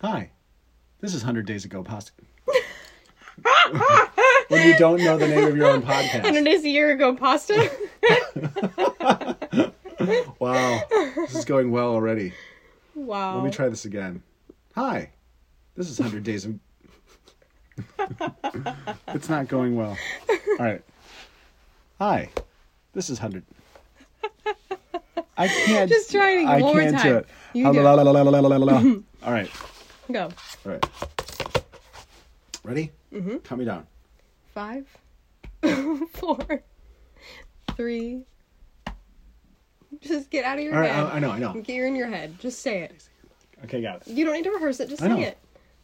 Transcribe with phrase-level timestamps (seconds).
[0.00, 0.30] Hi,
[1.00, 2.12] this is 100 Days Ago Pasta.
[4.48, 6.22] when you don't know the name of your own podcast.
[6.24, 7.68] And it is a year ago pasta.
[10.38, 10.80] Wow,
[11.16, 12.32] this is going well already.
[12.94, 13.34] wow.
[13.34, 14.22] Let me try this again.
[14.76, 15.10] Hi,
[15.74, 16.54] this is 100 Days of.
[19.08, 19.98] it's not going well.
[20.30, 20.80] All right.
[21.98, 22.30] Hi,
[22.94, 23.44] this is 100.
[25.36, 25.90] I can't.
[25.90, 27.06] Just try it I more can't time.
[27.06, 27.26] do it.
[27.52, 27.82] You do it.
[29.24, 29.50] All right.
[30.12, 30.28] Go.
[30.64, 30.86] All right.
[32.64, 32.92] Ready?
[33.12, 33.36] Mm-hmm.
[33.38, 33.86] Count me down.
[34.54, 34.86] Five,
[36.12, 36.62] four,
[37.76, 38.22] three.
[40.00, 40.90] Just get out of your All right.
[40.90, 41.04] head.
[41.04, 41.30] I, I know.
[41.30, 41.52] I know.
[41.54, 42.38] Get in your head.
[42.38, 43.08] Just say it.
[43.64, 44.08] Okay, got it.
[44.08, 44.88] You don't need to rehearse it.
[44.88, 45.20] Just I say know.
[45.20, 45.38] it.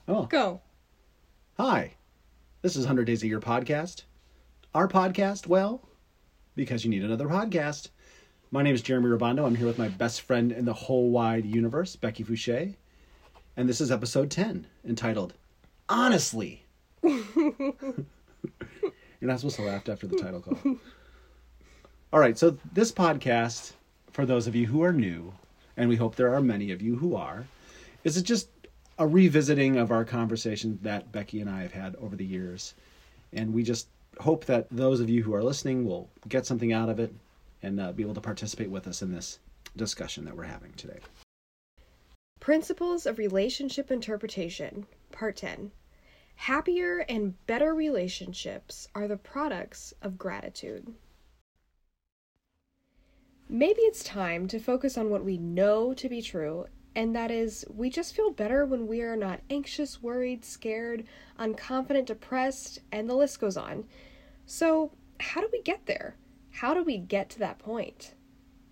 [0.09, 0.23] Oh.
[0.25, 0.61] Go.
[1.59, 1.93] Hi,
[2.63, 4.03] this is 100 Days a Year podcast.
[4.75, 5.87] Our podcast, well,
[6.57, 7.91] because you need another podcast.
[8.51, 9.47] My name is Jeremy Robondo.
[9.47, 12.75] I'm here with my best friend in the whole wide universe, Becky Fouché.
[13.57, 15.35] And this is episode 10, entitled
[15.89, 16.65] Honestly.
[17.03, 17.23] You're
[19.21, 20.59] not supposed to laugh after the title call.
[22.13, 23.73] All right, so this podcast,
[24.13, 25.35] for those of you who are new,
[25.77, 27.47] and we hope there are many of you who are,
[28.05, 28.49] is it just
[28.99, 32.75] a revisiting of our conversations that Becky and I have had over the years.
[33.33, 33.89] And we just
[34.21, 37.13] hope that those of you who are listening will get something out of it
[37.63, 39.39] and uh, be able to participate with us in this
[39.77, 40.99] discussion that we're having today.
[42.45, 45.71] Principles of Relationship Interpretation, Part 10.
[46.35, 50.93] Happier and better relationships are the products of gratitude.
[53.49, 57.65] Maybe it's time to focus on what we know to be true, and that is,
[57.71, 61.07] we just feel better when we are not anxious, worried, scared,
[61.39, 63.85] unconfident, depressed, and the list goes on.
[64.45, 66.17] So, how do we get there?
[66.51, 68.14] How do we get to that point?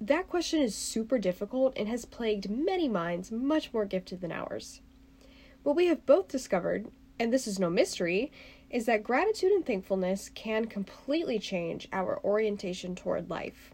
[0.07, 4.81] That question is super difficult and has plagued many minds much more gifted than ours.
[5.63, 8.33] What we have both discovered, and this is no mystery,
[8.69, 13.71] is that gratitude and thankfulness can completely change our orientation toward life.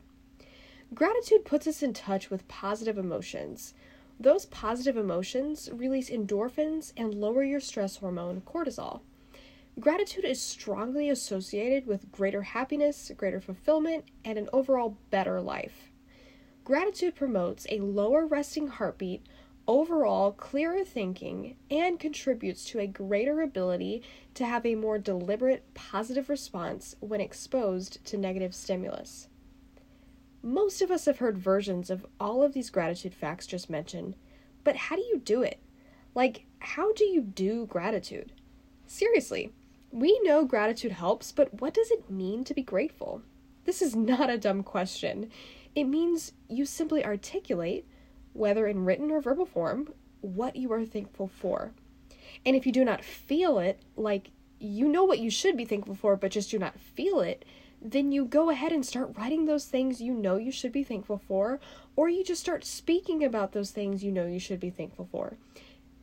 [0.93, 3.72] Gratitude puts us in touch with positive emotions.
[4.21, 9.00] Those positive emotions release endorphins and lower your stress hormone, cortisol.
[9.81, 15.88] Gratitude is strongly associated with greater happiness, greater fulfillment, and an overall better life.
[16.69, 19.25] Gratitude promotes a lower resting heartbeat,
[19.67, 24.03] overall clearer thinking, and contributes to a greater ability
[24.34, 29.29] to have a more deliberate positive response when exposed to negative stimulus.
[30.43, 34.15] Most of us have heard versions of all of these gratitude facts just mentioned,
[34.62, 35.61] but how do you do it?
[36.15, 38.31] Like, how do you do gratitude?
[38.87, 39.55] Seriously,
[39.91, 43.23] we know gratitude helps, but what does it mean to be grateful?
[43.65, 45.31] This is not a dumb question.
[45.75, 47.87] It means you simply articulate,
[48.33, 51.73] whether in written or verbal form, what you are thankful for.
[52.45, 55.95] And if you do not feel it, like you know what you should be thankful
[55.95, 57.45] for, but just do not feel it,
[57.81, 61.19] then you go ahead and start writing those things you know you should be thankful
[61.19, 61.61] for,
[61.95, 65.37] or you just start speaking about those things you know you should be thankful for.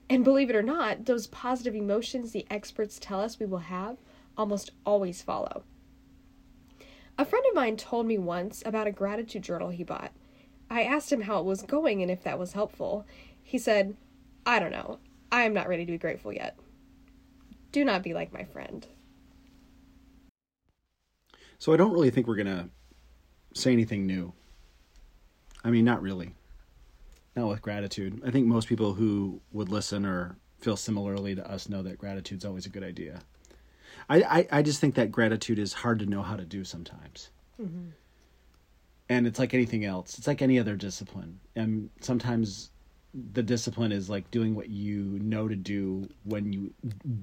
[0.09, 3.97] And believe it or not, those positive emotions the experts tell us we will have
[4.37, 5.63] almost always follow.
[7.17, 10.11] A friend of mine told me once about a gratitude journal he bought.
[10.69, 13.05] I asked him how it was going and if that was helpful.
[13.41, 13.95] He said,
[14.45, 14.99] I don't know.
[15.31, 16.57] I am not ready to be grateful yet.
[17.71, 18.85] Do not be like my friend.
[21.57, 22.69] So I don't really think we're going to
[23.53, 24.33] say anything new.
[25.63, 26.35] I mean, not really.
[27.35, 28.21] Not with gratitude.
[28.25, 32.45] I think most people who would listen or feel similarly to us know that gratitude's
[32.45, 33.21] always a good idea.
[34.09, 37.29] I, I, I just think that gratitude is hard to know how to do sometimes.
[37.61, 37.89] Mm-hmm.
[39.09, 40.17] And it's like anything else.
[40.17, 41.39] It's like any other discipline.
[41.55, 42.71] And sometimes
[43.33, 46.73] the discipline is like doing what you know to do when you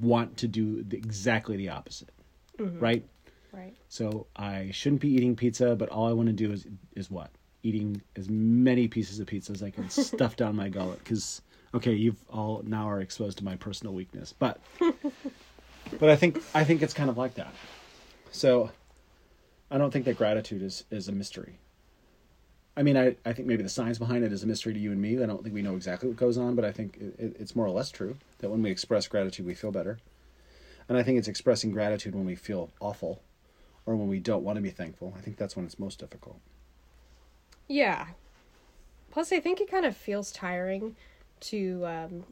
[0.01, 2.13] want to do the, exactly the opposite.
[2.59, 2.79] Mm-hmm.
[2.79, 3.05] Right?
[3.53, 3.77] Right.
[3.89, 6.67] So I shouldn't be eating pizza, but all I want to do is
[6.97, 7.31] is what?
[7.63, 10.99] Eating as many pieces of pizza as I can stuff down my gullet.
[11.01, 11.43] Because
[11.75, 14.61] okay, you've all now are exposed to my personal weakness, but
[16.03, 17.55] but I think I think it's kind of like that.
[18.33, 18.73] So
[19.71, 21.61] I don't think that gratitude is is a mystery.
[22.77, 24.91] I mean, I, I think maybe the science behind it is a mystery to you
[24.91, 25.23] and me.
[25.23, 27.55] I don't think we know exactly what goes on, but I think it, it, it's
[27.55, 30.01] more or less true that when we express gratitude, we feel better.
[30.89, 33.23] And I think it's expressing gratitude when we feel awful
[33.87, 35.15] or when we don't want to be thankful.
[35.17, 36.41] I think that's when it's most difficult.
[37.69, 38.09] Yeah.
[39.13, 40.97] Plus, I think it kind of feels tiring
[41.43, 42.25] to um,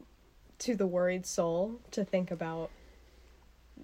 [0.59, 2.69] to the worried soul to think about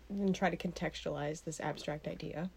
[0.10, 2.50] and try to contextualize this abstract idea.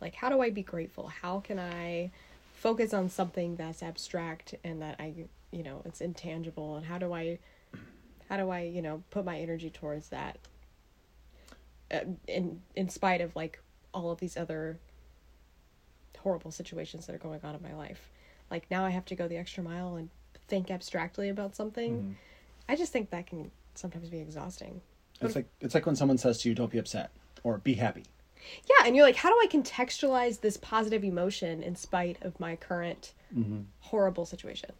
[0.00, 1.08] Like, how do I be grateful?
[1.08, 2.10] How can I
[2.54, 5.14] focus on something that's abstract and that I,
[5.50, 6.76] you know, it's intangible?
[6.76, 7.38] And how do I,
[8.28, 10.38] How do I, you know, put my energy towards that?
[11.90, 13.60] Uh, in in spite of like
[13.94, 14.78] all of these other
[16.18, 18.10] horrible situations that are going on in my life.
[18.50, 20.10] Like now I have to go the extra mile and
[20.48, 21.96] think abstractly about something.
[21.96, 22.12] Mm-hmm.
[22.68, 24.82] I just think that can sometimes be exhausting.
[25.20, 27.10] It's like it's like when someone says to you, "Don't be upset"
[27.42, 28.04] or "Be happy."
[28.68, 32.56] Yeah, and you're like, how do I contextualize this positive emotion in spite of my
[32.56, 33.60] current Mm-hmm.
[33.80, 34.70] horrible situation?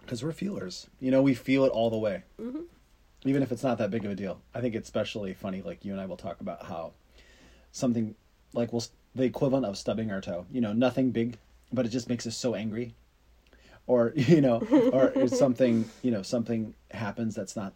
[0.00, 0.86] Because we're feelers.
[1.00, 2.22] You know, we feel it all the way.
[2.40, 2.60] Mm-hmm.
[3.24, 4.40] Even if it's not that big of a deal.
[4.54, 6.92] I think it's especially funny, like you and I will talk about how
[7.72, 8.14] something
[8.52, 8.84] like we'll,
[9.14, 10.46] the equivalent of stubbing our toe.
[10.52, 11.38] You know, nothing big,
[11.72, 12.94] but it just makes us so angry.
[13.88, 14.58] Or, you know,
[14.92, 17.72] or something, you know, something happens that's not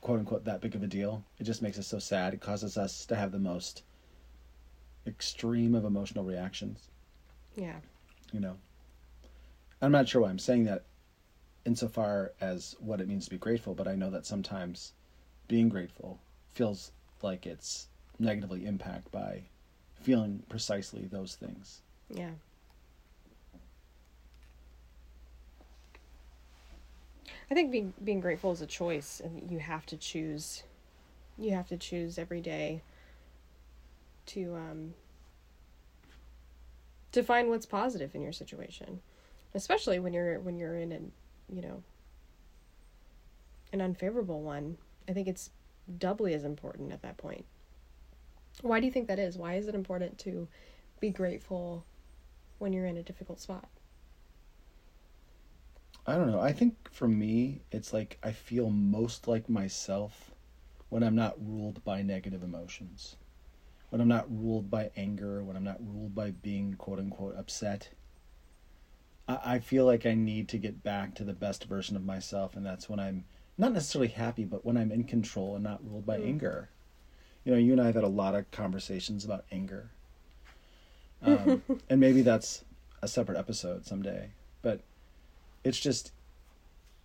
[0.00, 1.24] quote unquote that big of a deal.
[1.38, 2.34] It just makes us so sad.
[2.34, 3.82] It causes us to have the most
[5.06, 6.88] extreme of emotional reactions.
[7.56, 7.76] Yeah.
[8.32, 8.56] you know
[9.82, 10.84] i'm not sure why i'm saying that
[11.64, 14.92] insofar as what it means to be grateful but i know that sometimes
[15.48, 16.20] being grateful
[16.52, 17.88] feels like it's
[18.20, 19.42] negatively impacted by
[20.00, 21.80] feeling precisely those things
[22.10, 22.30] Yeah.
[27.50, 30.62] I think being being grateful is a choice and you have to choose
[31.38, 32.82] you have to choose every day
[34.26, 34.94] to um
[37.12, 39.00] to find what's positive in your situation.
[39.54, 41.12] Especially when you're when you're in an,
[41.52, 41.82] you know,
[43.72, 44.76] an unfavorable one.
[45.08, 45.50] I think it's
[45.98, 47.44] doubly as important at that point.
[48.60, 49.38] Why do you think that is?
[49.38, 50.48] Why is it important to
[51.00, 51.84] be grateful
[52.58, 53.68] when you're in a difficult spot?
[56.08, 60.32] I don't know i think for me it's like i feel most like myself
[60.88, 63.16] when i'm not ruled by negative emotions
[63.90, 67.90] when i'm not ruled by anger when i'm not ruled by being quote unquote upset
[69.28, 72.56] I, I feel like I need to get back to the best version of myself,
[72.56, 73.24] and that's when I'm
[73.58, 76.24] not necessarily happy, but when I'm in control and not ruled by Mm.
[76.24, 76.70] anger.
[77.44, 79.90] You know, you and I have had a lot of conversations about anger,
[81.22, 82.64] um, and maybe that's
[83.02, 84.30] a separate episode someday.
[84.62, 84.80] But
[85.64, 86.12] it's just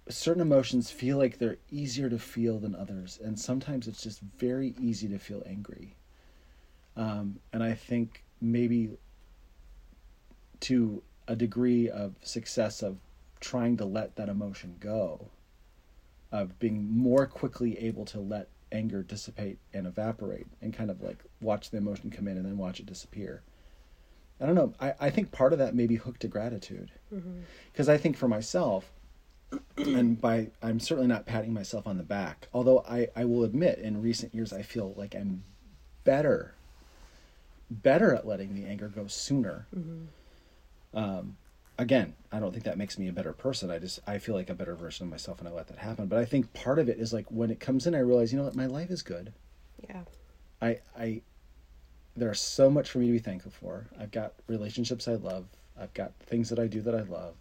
[0.09, 4.73] certain emotions feel like they're easier to feel than others, and sometimes it's just very
[4.79, 5.95] easy to feel angry.
[6.95, 8.97] Um, and I think maybe
[10.61, 12.97] to a degree of success of
[13.39, 15.29] trying to let that emotion go,
[16.31, 21.23] of being more quickly able to let anger dissipate and evaporate and kind of like
[21.41, 23.43] watch the emotion come in and then watch it disappear.
[24.43, 24.73] I don't know.
[24.79, 26.91] I, I think part of that may be hooked to gratitude.
[27.71, 28.91] Because I think for myself,
[29.77, 33.79] and by I'm certainly not patting myself on the back, although I, I will admit
[33.79, 35.43] in recent years I feel like I'm
[36.03, 36.55] better
[37.69, 39.65] better at letting the anger go sooner.
[40.93, 41.37] Um,
[41.77, 43.71] again, I don't think that makes me a better person.
[43.71, 46.07] I just I feel like a better version of myself when I let that happen.
[46.07, 48.39] But I think part of it is like when it comes in, I realize you
[48.39, 49.33] know what, my life is good.
[49.89, 50.01] Yeah.
[50.61, 51.21] I I
[52.15, 53.87] there's so much for me to be thankful for.
[53.99, 55.45] I've got relationships I love.
[55.79, 57.35] I've got things that I do that I love.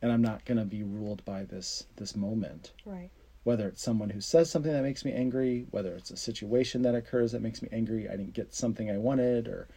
[0.00, 2.72] And I'm not going to be ruled by this this moment.
[2.84, 3.10] Right.
[3.42, 6.94] Whether it's someone who says something that makes me angry, whether it's a situation that
[6.94, 9.68] occurs that makes me angry, I didn't get something I wanted or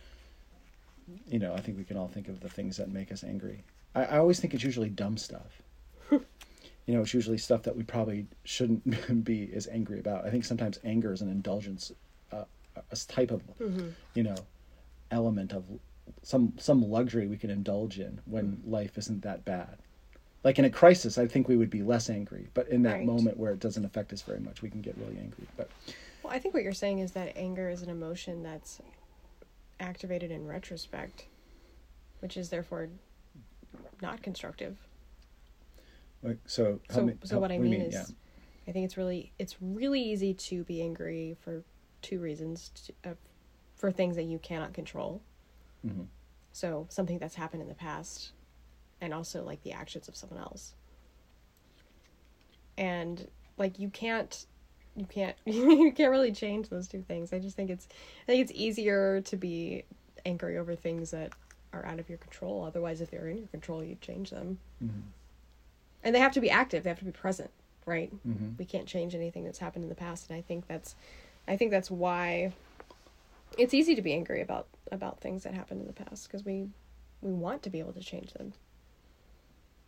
[1.27, 3.63] you know, I think we can all think of the things that make us angry.
[3.95, 5.61] I, I always think it's usually dumb stuff.
[6.11, 6.21] you
[6.87, 10.25] know, it's usually stuff that we probably shouldn't be as angry about.
[10.25, 11.91] I think sometimes anger is an indulgence,
[12.75, 13.89] a type of, mm-hmm.
[14.13, 14.35] you know,
[15.11, 15.65] element of
[16.23, 18.71] some some luxury we can indulge in when mm-hmm.
[18.71, 19.77] life isn't that bad.
[20.43, 23.05] Like in a crisis, I think we would be less angry, but in that Right.
[23.05, 25.47] moment where it doesn't affect us very much, we can get really angry.
[25.55, 25.69] But
[26.23, 28.81] Well, I think what you're saying is that anger is an emotion that's
[29.79, 31.25] activated in retrospect,
[32.19, 32.89] which is therefore
[34.01, 34.77] not constructive.
[36.23, 38.05] like, so, So, me- so what I you mean is, Yeah.
[38.67, 41.63] I think it's really it's really easy to be angry for
[42.01, 42.69] two reasons:
[43.03, 43.13] to, uh,
[43.75, 45.21] for things that you cannot control.
[45.85, 46.07] Mhm.
[46.53, 48.31] So something that's happened in the past,
[48.99, 50.73] and also like the actions of someone else.
[52.77, 53.27] And
[53.57, 54.45] like you can't,
[54.95, 57.33] you can't, you can't really change those two things.
[57.33, 57.87] I just think it's,
[58.23, 59.83] I think it's easier to be
[60.25, 61.31] angry over things that
[61.73, 62.63] are out of your control.
[62.65, 64.59] Otherwise, if they're in your control, you change them.
[64.83, 65.01] Mhm.
[66.03, 66.83] And they have to be active.
[66.83, 67.51] They have to be present,
[67.85, 68.11] right?
[68.27, 68.57] Mhm.
[68.57, 70.95] We can't change anything that's happened in the past, and I think that's,
[71.51, 72.53] I think that's why
[73.57, 76.69] it's easy to be angry about about things that happened in the past because we
[77.21, 78.53] we want to be able to change them.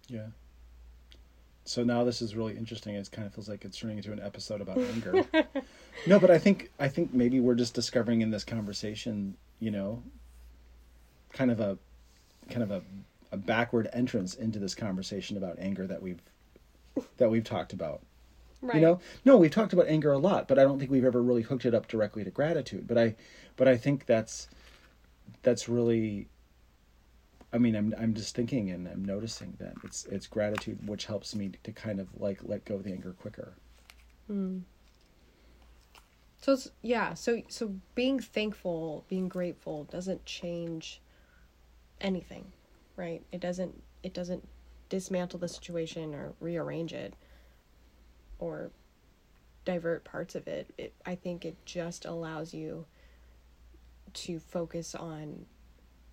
[0.10, 0.28] Yeah.
[1.64, 2.96] So now this is really interesting.
[2.96, 5.24] It kind of feels like it's turning into an episode about anger.
[6.06, 10.04] no, but I think I think maybe we're just discovering in this conversation, you know,
[11.32, 11.78] kind of a
[12.50, 12.82] kind of a,
[13.32, 16.22] a backward entrance into this conversation about anger that we've
[17.16, 18.02] that we've talked about.
[18.64, 18.76] Right.
[18.76, 21.22] You know, no, we've talked about anger a lot, but I don't think we've ever
[21.22, 22.88] really hooked it up directly to gratitude.
[22.88, 23.16] But I,
[23.58, 24.48] but I think that's
[25.42, 26.30] that's really.
[27.52, 31.36] I mean, I'm I'm just thinking and I'm noticing that it's it's gratitude which helps
[31.36, 33.54] me to kind of like let go of the anger quicker.
[34.28, 34.60] Hmm.
[36.40, 41.02] So it's, yeah, so so being thankful, being grateful doesn't change
[42.00, 42.46] anything,
[42.96, 43.22] right?
[43.34, 44.48] It doesn't it doesn't
[44.88, 47.14] dismantle the situation or rearrange it
[48.44, 48.72] or
[49.64, 50.74] divert parts of it.
[50.78, 52.86] It I think it just allows you
[54.14, 55.46] to focus on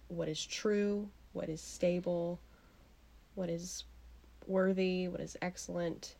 [0.09, 2.41] what is true, what is stable,
[3.35, 3.85] what is
[4.47, 6.15] worthy, what is excellent.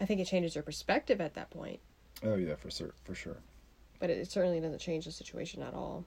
[0.00, 1.80] I think it changes your perspective at that point,
[2.22, 3.38] Oh yeah, for sure, for sure.
[4.00, 6.04] but it certainly doesn't change the situation at all.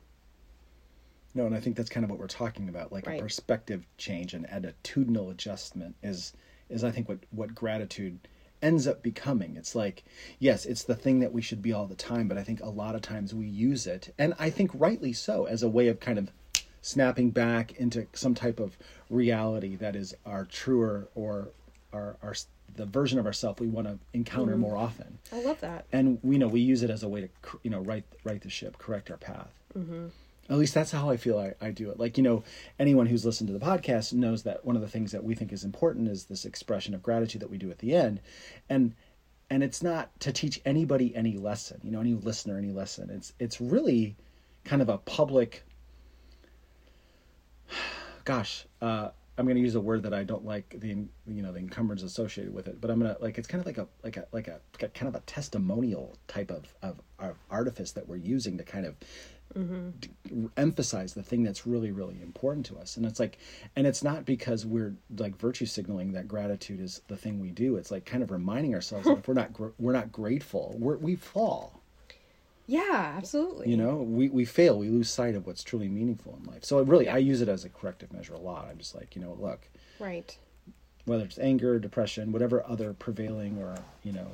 [1.33, 3.19] No, and I think that's kind of what we're talking about, like Right.
[3.19, 6.33] a perspective change and attitudinal adjustment is
[6.71, 8.19] is I think what what gratitude
[8.61, 9.55] ends up becoming.
[9.57, 10.03] It's like,
[10.37, 12.69] yes, it's the thing that we should be all the time, but I think a
[12.69, 15.99] lot of times we use it, and I think rightly so, as a way of
[15.99, 16.31] kind of
[16.81, 18.77] snapping back into some type of
[19.09, 21.49] reality that is our truer or
[21.93, 22.33] our our
[22.75, 25.85] the version of ourselves we want to encounter more often I love that.
[25.91, 27.29] and we know we use it as a way to
[27.63, 30.07] you know right right the ship correct our path mm-hmm.
[30.51, 31.99] At least that's how i feel I, I do it.
[31.99, 32.43] Like you know
[32.77, 35.51] anyone who's listened to the podcast knows that one of the things that we think
[35.51, 38.19] is important is this expression of gratitude that we do at the end.
[38.69, 38.93] And
[39.49, 43.09] and it's not to teach anybody any lesson you know any listener any lesson.
[43.09, 44.15] It's it's really
[44.65, 45.63] kind of a public
[48.25, 51.51] gosh uh i'm going to use a word that i don't like the you know
[51.51, 54.17] the encumbrance associated with it but i'm to like it's kind of like a like
[54.17, 58.07] a like a, like a kind of a testimonial type of, of of artifice that
[58.07, 58.95] we're using to kind of
[59.53, 60.09] d-
[60.57, 62.97] emphasize the thing that's really really important to us.
[62.97, 63.37] And it's like
[63.75, 67.75] and it's not because we're like virtue signaling that gratitude is the thing we do.
[67.77, 70.97] It's like kind of reminding ourselves that if we're not gr- we're not grateful we're,
[70.97, 71.81] we fall.
[72.67, 73.69] Yeah, absolutely.
[73.69, 74.77] you know we, we fail.
[74.79, 76.63] We lose sight of what's truly meaningful in life.
[76.63, 78.67] So it really i use it as a corrective measure a lot.
[78.69, 79.67] I'm just like you know look
[79.99, 80.37] Right.
[81.05, 84.27] whether it's anger depression whatever other prevailing or you know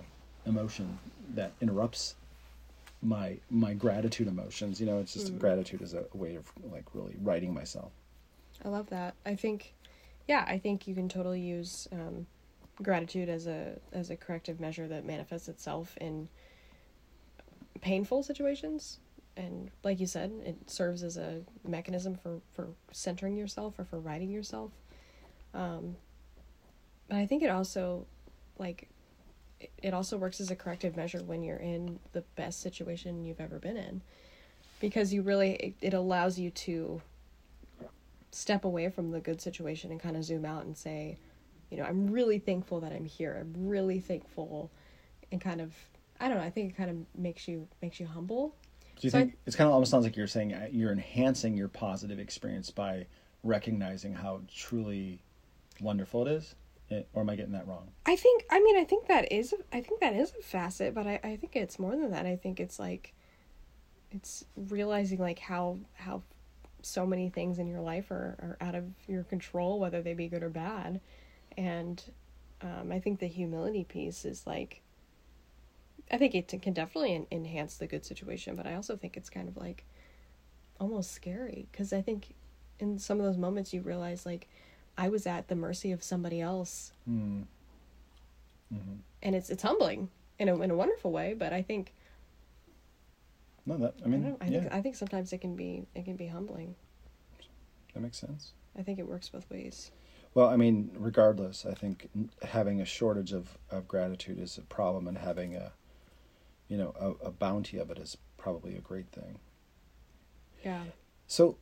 [0.45, 0.97] emotion
[1.33, 2.15] that interrupts
[3.07, 6.85] my my gratitude emotions you know it's just gratitude is a, a way of like
[6.93, 7.91] really righting myself
[8.63, 9.15] I love that.
[9.25, 9.73] I think,
[10.27, 12.25] yeah, I think you can totally use um,
[12.81, 16.27] gratitude as a as a corrective measure that manifests itself in
[17.81, 18.99] painful situations,
[19.35, 23.99] and like you said, it serves as a mechanism for for centering yourself or for
[23.99, 24.71] righting yourself.
[25.53, 25.95] Um,
[27.07, 28.05] but I think it also,
[28.57, 28.89] like,
[29.81, 33.59] it- also works as a corrective measure when you're in the best situation you've ever
[33.59, 34.01] been in,
[34.79, 37.01] because you really it, it allows you to
[38.31, 41.17] step away from the good situation and kind of zoom out and say,
[41.71, 43.37] you know, I'm really thankful that I'm here.
[43.39, 44.69] I'm really thankful
[45.31, 45.73] and kind of
[46.19, 48.55] I don't know, I think it kind of makes you makes you humble.
[48.99, 50.91] do you So I- think it's kind of almost sounds like you're saying uh, you're
[50.91, 53.05] enhancing your positive experience by
[53.43, 55.21] recognizing how truly
[55.79, 56.55] wonderful it is
[57.13, 59.81] or am i getting that wrong I think I mean I think that is I
[59.81, 62.25] think that is a facet, but I, I think it's more than that.
[62.25, 63.13] I think it's like
[64.11, 66.21] it's realizing like how how
[66.81, 70.29] so many things in your life are, are out of your control, whether they be
[70.29, 71.01] good or bad.
[71.57, 72.01] And
[72.61, 74.81] um, I think the humility piece is like
[76.09, 79.29] I think it can definitely en- enhance the good situation, but I also think it's
[79.29, 79.83] kind of like
[80.79, 82.35] almost scary because I think
[82.79, 84.47] in some of those moments you realize like
[84.97, 87.41] I was at the mercy of somebody else Hmm.
[89.23, 91.33] and it's it's humbling in a in a wonderful way.
[91.33, 91.93] But I think
[93.65, 95.85] no that i I, mean know, I yeah think I think sometimes it can be
[95.95, 96.75] it can be humbling.
[97.93, 99.91] that makes sense I think it works both ways.
[100.35, 102.09] Well, I mean, regardless, I think
[102.43, 105.71] having a shortage of, of gratitude is a problem, and having a,
[106.67, 109.39] you know, a, a bounty of it is probably a great thing.
[110.63, 110.83] Yeah.
[111.25, 111.57] So,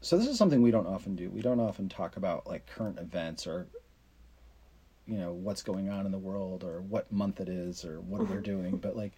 [0.00, 1.30] so this is something we don't often do.
[1.30, 3.66] We don't often talk about like current events or,
[5.06, 8.20] you know, what's going on in the world or what month it is or what
[8.20, 8.42] we're mm-hmm.
[8.42, 8.76] doing.
[8.76, 9.12] But like,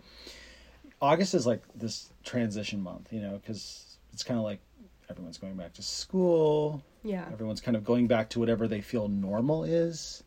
[1.02, 4.60] August is like this transition month, you know, because it's kind of like
[5.08, 6.82] everyone's going back to school.
[7.02, 7.24] Yeah.
[7.32, 10.22] Everyone's kind of going back to whatever they feel normal is.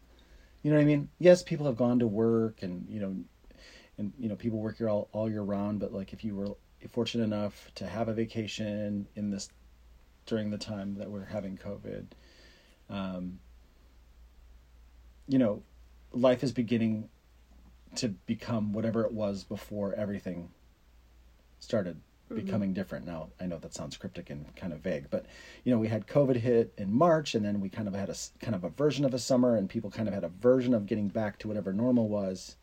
[0.62, 1.10] You know what I mean?
[1.20, 3.16] Yes, people have gone to work and, you know,
[3.98, 6.56] and, you know, people work here all, all year round, but like if you were
[6.92, 9.50] fortunate enough to have a vacation in this,
[10.26, 12.06] during the time that we're having COVID,
[12.90, 13.40] um,
[15.28, 15.64] you know,
[16.12, 17.10] life is beginning
[17.96, 20.50] to become whatever it was before everything
[21.60, 22.00] started
[22.34, 23.06] becoming different.
[23.06, 25.26] Now, I know that sounds cryptic and kind of vague, but
[25.64, 28.16] you know, we had COVID hit in March, and then we kind of had a
[28.40, 30.86] kind of a version of a summer, and people kind of had a version of
[30.86, 32.56] getting back to whatever normal was.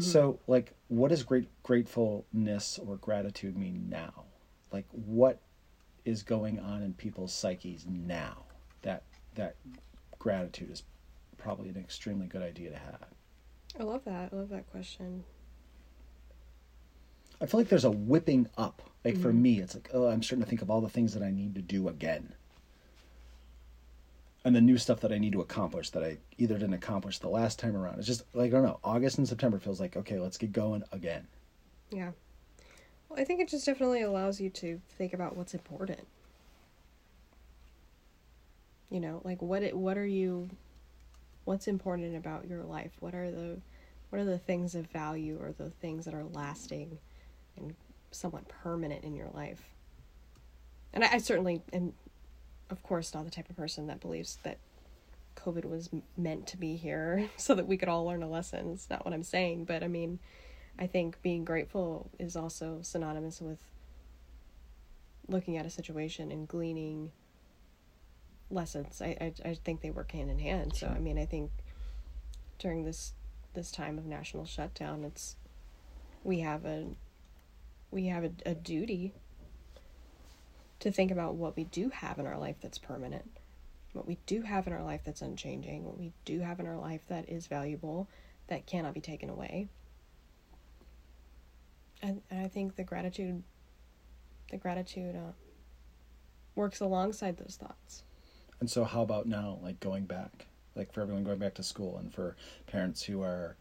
[0.00, 4.24] So, like, what does great gratefulness or gratitude mean now?
[4.70, 5.40] Like, what
[6.08, 8.44] is going on in people's psyches now?
[8.82, 9.02] That
[9.34, 9.56] that
[10.18, 10.82] gratitude is
[11.36, 13.06] probably an extremely good idea to have.
[13.78, 14.30] I love that.
[14.32, 15.24] I love that question.
[17.40, 18.82] I feel like there's a whipping up.
[19.04, 19.42] Like for mm-hmm.
[19.42, 21.54] me, it's like, oh, I'm starting to think of all the things that I need
[21.54, 22.34] to do again.
[24.44, 27.28] And the new stuff that I need to accomplish that I either didn't accomplish the
[27.28, 27.98] last time around.
[27.98, 28.80] It's just like I don't know.
[28.82, 31.26] August and September feels like okay, let's get going again.
[31.90, 32.12] Yeah.
[33.08, 36.06] Well, I think it just definitely allows you to think about what's important.
[38.90, 40.48] You know, like what it, what are you
[41.44, 42.92] what's important about your life?
[43.00, 43.58] What are the
[44.10, 46.98] what are the things of value or the things that are lasting
[47.56, 47.74] and
[48.10, 49.62] somewhat permanent in your life?
[50.92, 51.92] And I, I certainly am
[52.70, 54.58] of course not the type of person that believes that
[55.36, 58.72] COVID was meant to be here so that we could all learn a lesson.
[58.72, 60.18] It's not what I'm saying, but I mean,
[60.78, 63.58] I think being grateful is also synonymous with
[65.26, 67.10] looking at a situation and gleaning
[68.50, 69.02] lessons.
[69.02, 70.74] I, I, I think they work hand in hand.
[70.74, 71.50] So I mean, I think
[72.58, 73.12] during this
[73.54, 75.36] this time of national shutdown, it's
[76.22, 76.86] we have a
[77.90, 79.14] we have a, a duty
[80.80, 83.28] to think about what we do have in our life that's permanent,
[83.92, 86.76] what we do have in our life that's unchanging, what we do have in our
[86.76, 88.08] life that is valuable,
[88.46, 89.68] that cannot be taken away.
[92.02, 93.42] And, and I think the gratitude,
[94.50, 95.32] the gratitude, uh,
[96.54, 98.02] works alongside those thoughts.
[98.60, 101.96] And so, how about now, like going back, like for everyone going back to school,
[101.98, 102.36] and for
[102.66, 103.56] parents who are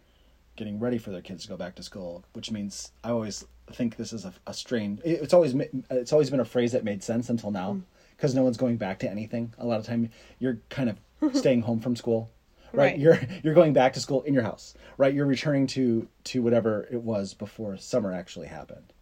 [0.56, 3.96] getting ready for their kids to go back to school, which means I always think
[3.96, 5.00] this is a, a strain.
[5.06, 5.54] It's always
[5.92, 7.80] it's always been a phrase that made sense until now,
[8.16, 9.54] because no one's going back to anything.
[9.60, 10.98] A lot of time, you're kind of
[11.36, 12.30] staying home from school,
[12.74, 12.92] right?
[12.92, 13.00] Right.
[13.00, 15.14] You're you're going back to school in your house, right?
[15.14, 18.94] You're returning to to whatever it was before summer actually happened,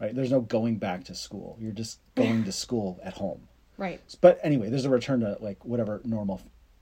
[0.00, 0.14] right?
[0.14, 1.56] There's no going back to school.
[1.60, 3.48] You're just going to school at home.
[3.76, 4.00] Right.
[4.20, 6.40] But anyway, there's a return to like whatever normal,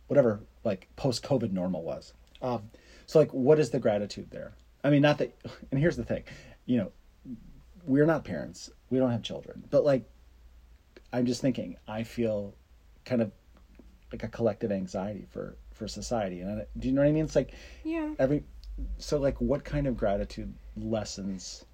[0.09, 2.13] whatever like post COVID normal was.
[2.43, 2.71] Um,
[3.07, 4.53] so like, what is the gratitude there?
[4.85, 5.35] I mean, not that.
[5.71, 6.25] And here's the thing,
[6.67, 6.93] you know,
[7.85, 8.71] we're not parents.
[8.91, 9.65] We don't have children.
[9.71, 10.05] But like,
[11.13, 11.77] I'm just thinking.
[11.89, 12.55] I feel
[13.05, 13.33] kind of
[14.13, 16.41] like a collective anxiety for for society.
[16.41, 17.25] And I, do you know what I mean?
[17.25, 18.15] It's like Yeah.
[18.21, 18.45] every.
[18.99, 21.65] So like, what kind of gratitude lessons?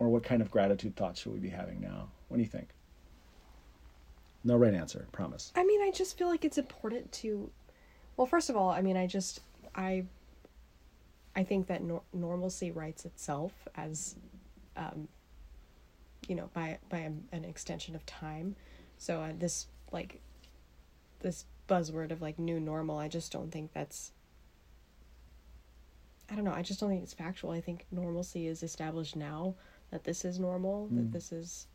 [0.00, 2.08] Or what kind of gratitude thoughts should we be having now?
[2.26, 2.70] What do you think?
[4.42, 5.52] No right answer, promise.
[5.54, 7.48] I mean, I just feel like it's important to.
[8.16, 9.40] Well, first of all, I mean, I just
[9.76, 10.04] I.
[11.36, 14.16] I think that nor- normalcy rights itself as,
[14.76, 15.08] um,
[16.28, 18.56] you know, by by an extension of time.
[18.98, 20.20] So uh, this like,
[21.20, 24.12] this buzzword of like new normal, I just don't think that's.
[26.30, 26.54] I don't know.
[26.54, 27.50] I just don't think it's factual.
[27.50, 29.54] I think normalcy is established now
[29.90, 30.86] that this is normal.
[30.86, 31.10] That hmm.
[31.10, 31.66] this is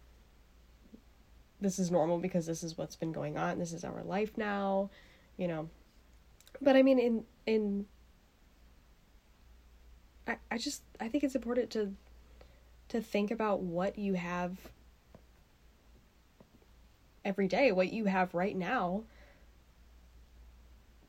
[1.59, 4.89] this is normal because this is what's been going on this is our life now
[5.37, 5.69] you know
[6.61, 7.85] but i mean in in
[10.27, 11.93] i i just i think it's important to
[12.89, 14.57] to think about what you have
[17.25, 19.03] every day what you have right now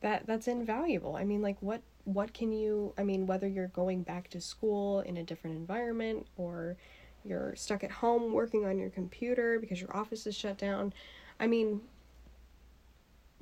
[0.01, 1.17] that that's invaluable.
[1.17, 5.01] I mean like what what can you i mean whether you're going back to school
[5.01, 6.75] in a different environment or
[7.23, 10.93] you're stuck at home working on your computer because your office is shut down.
[11.39, 11.83] I mean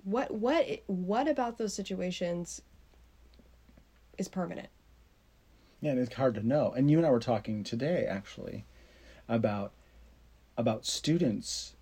[0.05, 2.63] what what what about those situations
[4.19, 4.69] is permanent?
[5.81, 6.73] Yeah, and it's hard to know.
[6.77, 8.65] And you and I were talking today actually
[9.29, 9.73] about
[10.57, 11.75] about students,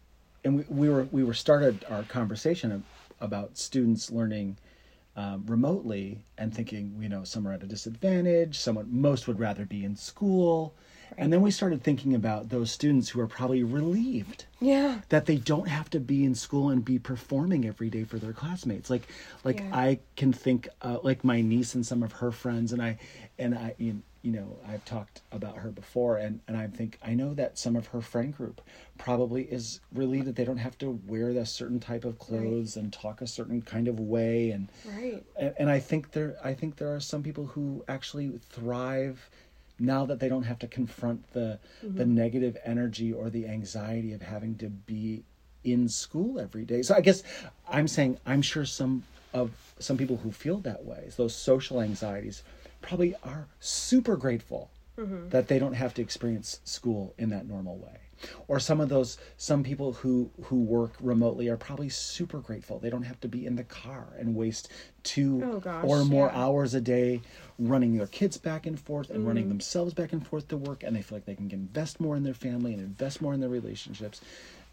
[0.45, 2.85] and we, we were we were started our conversation
[3.21, 4.57] about students learning
[5.17, 8.59] um, remotely and thinking, you know, some are at a disadvantage.
[8.59, 10.75] Someone most would rather be in school,
[11.17, 15.37] and then we started thinking about those students who are probably relieved yeah that they
[15.37, 19.07] don't have to be in school and be performing every day for their classmates like
[19.45, 19.71] like Yeah.
[19.73, 22.99] i can think uh, like my niece and some of her friends and i
[23.39, 27.13] and i you you know i've talked about her before and and i think i
[27.13, 28.63] know that some of her friend group
[28.97, 32.93] probably is relieved that they don't have to wear a certain type of clothes and
[32.93, 35.23] talk a certain kind of way and right.
[35.39, 39.29] and, and I think there I think there are some people who actually thrive
[39.79, 42.15] now that they don't have to confront the the mm-hmm.
[42.15, 45.25] negative energy or the anxiety of having to be
[45.65, 46.83] in school every day.
[46.83, 47.23] So I guess
[47.69, 52.43] I'm saying I'm sure some of some people who feel that way, those social anxieties,
[52.85, 55.29] probably are super grateful mm-hmm.
[55.31, 57.99] that they don't have to experience school in that normal way.
[58.49, 62.79] Or some of those some people who who work remotely are probably super grateful.
[62.79, 64.71] They don't have to be in the car and waste
[65.03, 66.41] two Oh, gosh, or more yeah.
[66.43, 67.21] hours a day
[67.59, 69.51] running their kids back and forth and running mm-hmm.
[69.51, 72.23] themselves back and forth to work and they feel like they can invest more in
[72.23, 74.21] their family and invest more in their relationships.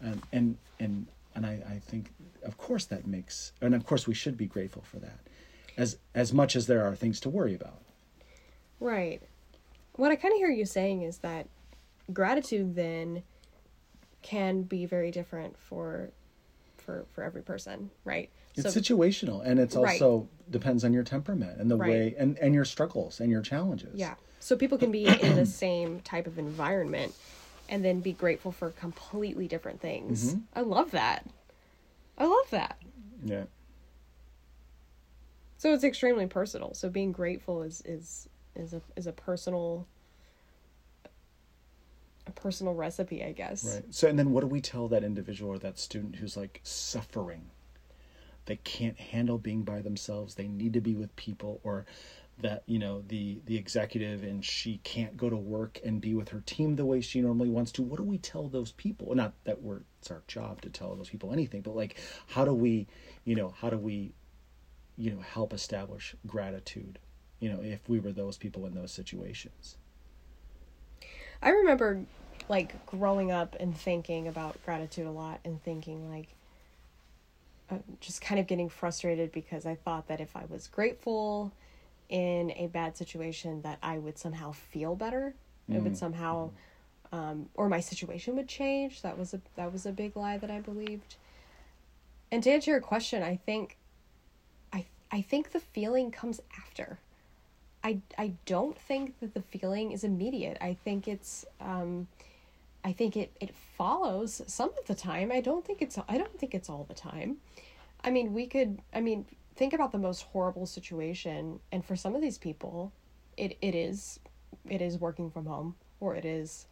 [0.00, 2.10] And and and, and I, I think
[2.42, 5.18] of course that makes and of course we should be grateful for that
[5.76, 7.81] as as much as there are things to worry about
[8.82, 9.22] Right.
[9.94, 11.46] What I kind of hear you saying is that
[12.12, 13.22] gratitude then
[14.22, 16.10] can be very different for
[16.78, 18.28] for for every person, right?
[18.56, 19.92] It's situational and it's Right.
[20.02, 21.88] also depends on your temperament and the Right.
[21.90, 23.94] way and, and your struggles and your challenges.
[23.98, 24.14] yeah.
[24.40, 27.14] So people can be in the same type of environment
[27.68, 30.34] and then be grateful for completely different things.
[30.34, 30.40] Mm-hmm.
[30.54, 31.24] I love that.
[32.18, 32.76] I love that.
[33.24, 33.44] Yeah.
[35.58, 36.74] So it's extremely personal.
[36.74, 39.86] So being grateful is is is a is a personal
[42.26, 43.64] a personal recipe, I guess.
[43.64, 43.84] Right.
[43.90, 47.50] So and then what do we tell that individual or that student who's like suffering?
[48.46, 50.34] They can't handle being by themselves.
[50.34, 51.86] They need to be with people or
[52.40, 56.30] that, you know, the the executive and she can't go to work and be with
[56.30, 57.82] her team the way she normally wants to.
[57.82, 59.14] What do we tell those people?
[59.14, 62.52] Not that we're it's our job to tell those people anything, but like how do
[62.52, 62.88] we,
[63.24, 64.12] you know, how do we
[64.96, 66.98] you know, help establish gratitude,
[67.42, 69.76] you know, if we were those people in those situations.
[71.42, 72.02] I remember
[72.48, 76.28] like growing up and thinking about gratitude a lot and thinking like
[77.68, 81.50] uh, just kind of getting frustrated because I thought that if I was grateful
[82.08, 85.34] in a bad situation that I would somehow feel better.
[85.68, 86.50] It would somehow
[87.12, 89.02] um, or my situation would change.
[89.02, 91.16] That was a that was a big lie that I believed.
[92.30, 93.78] And to answer your question, I think
[94.72, 96.98] I I think the feeling comes after.
[97.84, 100.58] I I don't think that the feeling is immediate.
[100.60, 102.08] I think it's um
[102.84, 105.32] I think it it follows some of the time.
[105.32, 107.36] I don't think it's I don't think it's all the time.
[108.04, 112.14] I mean, we could I mean, think about the most horrible situation and for some
[112.14, 112.92] of these people,
[113.36, 114.20] it it is
[114.68, 116.66] it is working from home or it is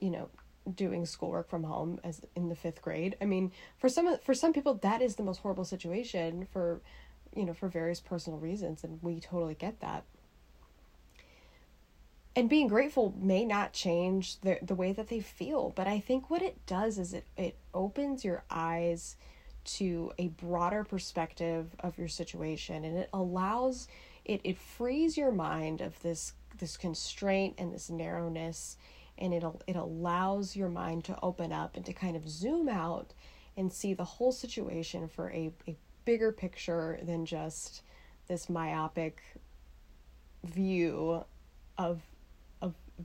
[0.00, 0.28] you know
[0.74, 3.16] doing schoolwork from home as in the 5th grade.
[3.22, 6.80] I mean, for some for some people that is the most horrible situation for
[7.34, 10.04] you know for various personal reasons and we totally get that
[12.38, 16.30] and being grateful may not change the the way that they feel but i think
[16.30, 19.16] what it does is it it opens your eyes
[19.64, 23.88] to a broader perspective of your situation and it allows
[24.24, 28.76] it it frees your mind of this this constraint and this narrowness
[29.18, 33.14] and it it allows your mind to open up and to kind of zoom out
[33.56, 37.82] and see the whole situation for a, a bigger picture than just
[38.28, 39.20] this myopic
[40.44, 41.26] view of
[41.78, 42.00] of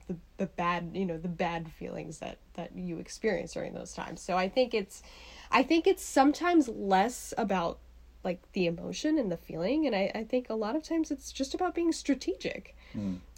[0.07, 4.21] the the bad you know the bad feelings that that you experience during those times.
[4.21, 5.03] So i think it's
[5.51, 7.79] i think it's sometimes less about
[8.23, 11.31] like the emotion and the feeling and i, I think a lot of times it's
[11.31, 12.75] just about being strategic.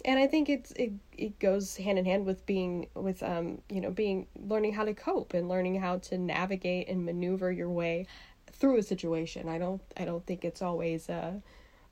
[0.04, 3.80] And i think it's it, it goes hand in hand with being with um you
[3.80, 8.06] know being learning how to cope and learning how to navigate and maneuver your way
[8.52, 9.48] through a situation.
[9.48, 11.34] I don't i don't think it's always uh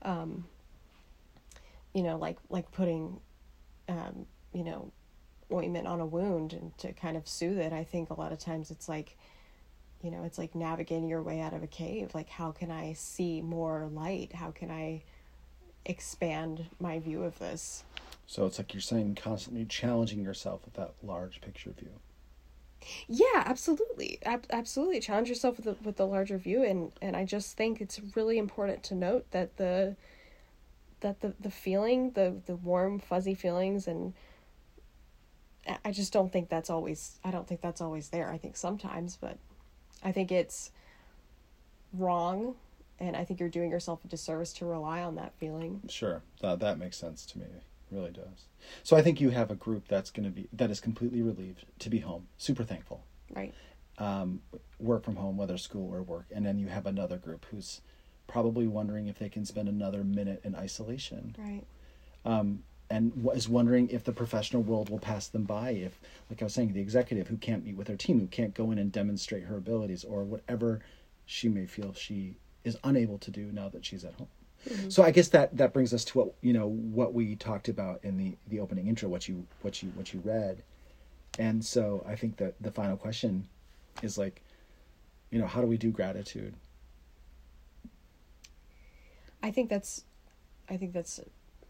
[0.03, 0.45] um
[1.93, 3.21] you know like like putting
[3.89, 4.91] um, you know,
[5.53, 7.73] ointment on a wound and to kind of soothe it.
[7.73, 9.19] I think a lot of times it's like,
[10.03, 12.15] you know, it's like navigating your way out of a cave.
[12.15, 14.33] Like, how can I see more light?
[14.33, 15.03] How can I
[15.85, 17.85] expand my view of this?
[18.27, 21.91] So it's like you're saying constantly challenging yourself with that large picture view.
[23.09, 25.01] Yeah, absolutely, Ab- absolutely.
[25.01, 28.39] Challenge yourself with the with the larger view, and and I just think it's really
[28.39, 29.97] important to note that the
[31.01, 34.13] that the the feeling, the the warm fuzzy feelings, and
[35.85, 37.19] I- just don't think that's always.
[37.25, 38.31] I don't think that's always there.
[38.31, 39.39] I think sometimes, but
[40.03, 40.71] I think it's
[41.93, 42.55] wrong,
[42.99, 45.81] and I think you're doing yourself a disservice to rely on that feeling.
[45.89, 47.45] Sure, that that makes sense to me.
[47.47, 48.47] It really does.
[48.83, 51.65] So I think you have a group that's going to be that is completely relieved
[51.81, 53.55] to be home, super thankful, Right.
[53.99, 54.43] um,
[54.79, 57.81] work from home, whether school or work, and then you have another group who's
[58.27, 61.65] probably wondering if they can spend another minute in isolation, Right.
[62.25, 65.71] um, and is wondering if the professional world will pass them by.
[65.71, 65.99] If,
[66.31, 68.71] like I was saying, the executive who can't meet with her team, who can't go
[68.71, 70.81] in and demonstrate her abilities, or whatever
[71.27, 74.29] she may feel she is unable to do now that she's at home.
[74.69, 74.91] Mm-hmm.
[74.91, 77.99] So I guess that that brings us to what you know what we talked about
[78.05, 80.63] in the the opening intro, what you what you what you read,
[81.37, 83.49] and so I think that the final question
[84.03, 84.41] is like,
[85.33, 86.55] you know, how do we do gratitude?
[89.43, 90.05] I think that's
[90.69, 91.19] I think that's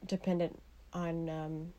[0.06, 0.60] dependent
[0.94, 1.72] on um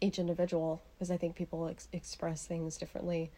[0.00, 3.30] each individual because I think people ex- express things differently.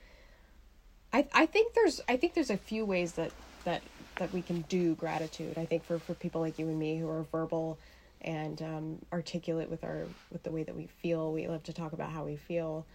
[1.13, 3.33] I I think there's I think there's a few ways that
[3.65, 3.83] that
[4.19, 5.59] that we can do gratitude.
[5.59, 7.79] I think for for people like you and me who are verbal
[8.23, 11.93] and um, articulate with our with the way that we feel, we love to talk
[11.93, 12.87] about how we feel.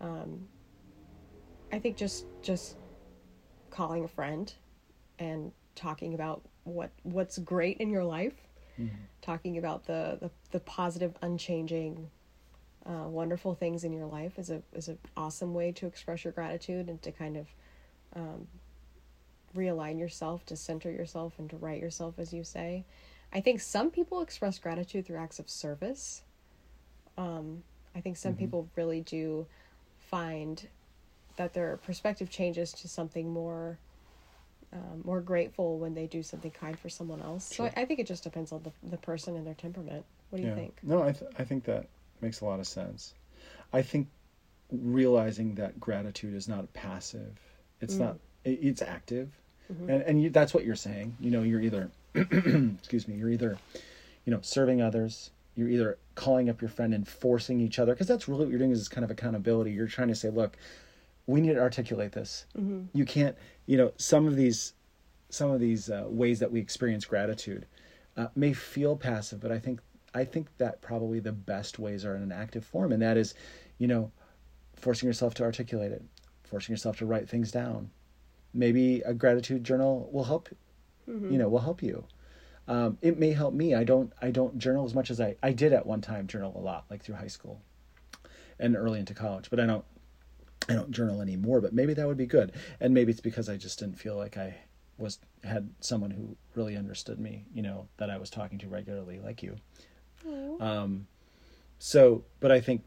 [0.00, 0.48] Um,
[1.72, 2.76] I think just just
[3.70, 4.52] calling a friend
[5.18, 8.47] and talking about what what's great in your life,
[8.78, 8.94] Mm-hmm.
[9.22, 12.10] talking about the the, the positive, unchanging,
[12.86, 16.32] uh, wonderful things in your life is a is an awesome way to express your
[16.32, 17.46] gratitude and to kind of
[18.14, 18.46] um,
[19.56, 22.84] realign yourself, to center yourself, and to right yourself, as you say.
[23.32, 26.22] I think some people express gratitude through acts of service.
[27.16, 27.62] Um,
[27.94, 29.46] I think some people really do
[29.98, 30.66] find
[31.36, 33.78] that their perspective changes to something more
[34.72, 37.44] um, more grateful when they do something kind for someone else.
[37.54, 40.04] So I, I think it just depends on the the person and their temperament.
[40.30, 40.76] What do you think?
[40.82, 41.86] No, I th- I think that
[42.20, 43.14] makes a lot of sense.
[43.72, 44.08] I think
[44.70, 47.38] realizing that gratitude is not passive.
[47.80, 48.00] It's Mm.
[48.00, 48.18] not.
[48.44, 49.30] It, it's active,
[49.72, 49.88] Mhm.
[49.88, 51.16] and and you, that's what you're saying.
[51.20, 53.58] You know, you're either, excuse me, you're either,
[54.24, 55.30] you know, serving others.
[55.56, 58.58] You're either calling up your friend and forcing each other because that's really what you're
[58.60, 59.72] doing is this kind of accountability.
[59.72, 60.56] You're trying to say, look,
[61.28, 62.46] we need to articulate this.
[62.58, 62.86] Mm-hmm.
[62.94, 63.36] You can't,
[63.66, 64.72] you know, some of these,
[65.28, 67.66] some of these uh, ways that we experience gratitude
[68.16, 69.80] uh, may feel passive, but I think
[70.14, 73.34] I think that probably the best ways are in an active form, and that is,
[73.76, 74.10] you know,
[74.74, 76.02] forcing yourself to articulate it,
[76.44, 77.90] forcing yourself to write things down.
[78.54, 80.48] Maybe a gratitude journal will help.
[81.08, 81.30] Mm-hmm.
[81.30, 82.04] You know, will help you.
[82.66, 83.74] Um, it may help me.
[83.74, 84.12] I don't.
[84.22, 85.36] I don't journal as much as I.
[85.42, 87.60] I did at one time journal a lot, like through high school,
[88.58, 89.50] and early into college.
[89.50, 89.84] But I don't.
[90.68, 91.60] I don't journal anymore.
[91.60, 92.52] But maybe that would be good.
[92.80, 94.56] And maybe it's because I just didn't feel like I
[94.98, 97.44] was had someone who really understood me.
[97.54, 99.56] You know, that I was talking to regularly, like you.
[100.60, 101.06] Um,
[101.78, 102.82] so, but I think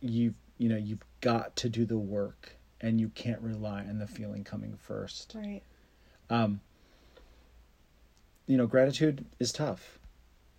[0.00, 4.06] you've you know you've got to do the work, and you can't rely on the
[4.06, 5.34] feeling coming first.
[5.34, 5.62] right.
[6.28, 6.60] Um,
[8.46, 9.98] you know, gratitude is tough,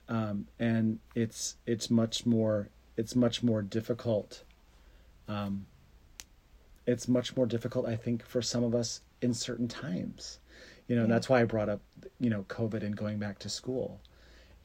[0.07, 4.43] um, and it's it's much more it's much more difficult.
[5.27, 5.65] Um,
[6.87, 10.39] it's much more difficult, I think, for some of us in certain times.
[10.87, 11.07] You know, Yeah.
[11.09, 11.81] that's why I brought up,
[12.19, 14.01] you know, COVID and going back to school.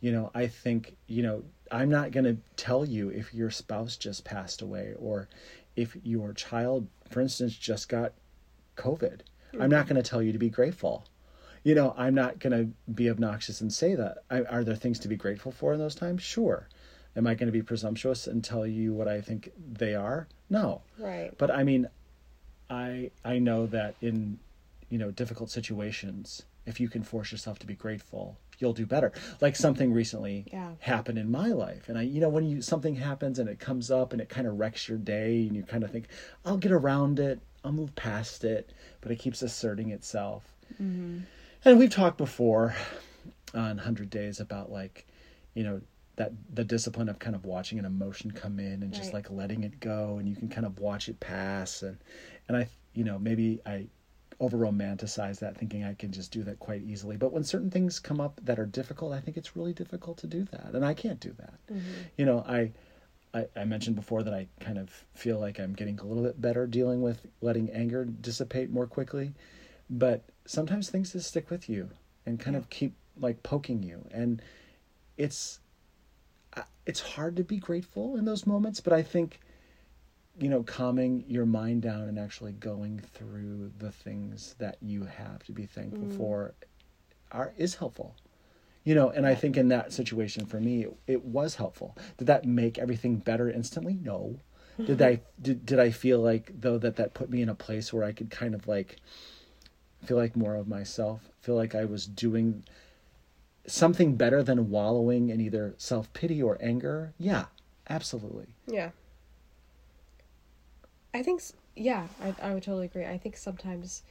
[0.00, 3.96] You know, I think, you know, I'm not going to tell you if your spouse
[3.96, 5.28] just passed away or
[5.74, 8.12] if your child, for instance, just got
[8.76, 9.20] COVID.
[9.58, 11.04] I'm not going to tell you to be grateful.
[11.64, 14.18] You know, I'm not going to be obnoxious and say that.
[14.30, 16.22] I, are there things to be grateful for in those times?
[16.22, 16.68] Sure.
[17.16, 20.28] Am I going to be presumptuous and tell you what I think they are?
[20.50, 20.82] No.
[20.98, 21.32] Right.
[21.38, 21.88] But I mean,
[22.70, 24.38] I I know that in
[24.90, 29.12] you know difficult situations, if you can force yourself to be grateful, you'll do better.
[29.40, 30.72] Like something recently Yeah.
[30.80, 33.90] happened in my life, and I you know when you something happens and it comes
[33.90, 36.08] up and it kind of wrecks your day, and you kind of think,
[36.44, 40.54] I'll get around it, I'll move past it, but it keeps asserting itself.
[40.74, 41.20] Mm-hmm.
[41.64, 42.74] And we've talked before
[43.54, 45.06] on Hundred Days about like,
[45.54, 45.80] you know,
[46.16, 49.64] that the discipline of kind of watching an emotion come in and just like letting
[49.64, 51.98] it go, and you can kind of watch it pass, and
[52.48, 53.86] and I, you know, maybe I
[54.40, 57.16] over romanticize that, thinking I can just do that quite easily.
[57.16, 60.26] But when certain things come up that are difficult, I think it's really difficult to
[60.26, 61.54] do that, and I can't do that.
[61.70, 61.92] Mm-hmm.
[62.16, 62.72] You know, I.
[63.34, 66.40] I, I mentioned before that I kind of feel like I'm getting a little bit
[66.40, 69.34] better dealing with letting anger dissipate more quickly
[69.90, 71.90] but sometimes things just stick with you
[72.24, 74.40] and kind of keep like poking you and
[75.16, 75.60] it's
[76.86, 79.40] it's hard to be grateful in those moments but i think
[80.38, 85.42] you know calming your mind down and actually going through the things that you have
[85.44, 86.16] to be thankful Mm.
[86.16, 86.54] for
[87.32, 88.14] are is helpful.
[88.84, 91.96] You know and i think in that situation for me it, it was helpful.
[92.18, 93.98] Did that make everything better instantly?
[94.00, 94.38] No.
[94.78, 97.92] Did i did, did i feel like though that that put me in a place
[97.92, 98.96] where i could kind of like
[100.04, 102.62] feel like more of myself feel like i was doing
[103.66, 107.46] something better than wallowing in either self-pity or anger yeah
[107.88, 108.90] absolutely Yeah.
[111.16, 111.40] I think,
[111.74, 113.06] yeah, I, I would totally agree.
[113.06, 114.02] I think sometimes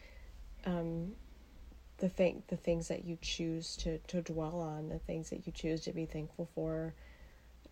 [0.66, 1.12] um,
[2.00, 5.54] the thing, the things that you choose to, to dwell on, the things that you
[5.54, 6.96] choose to be thankful for,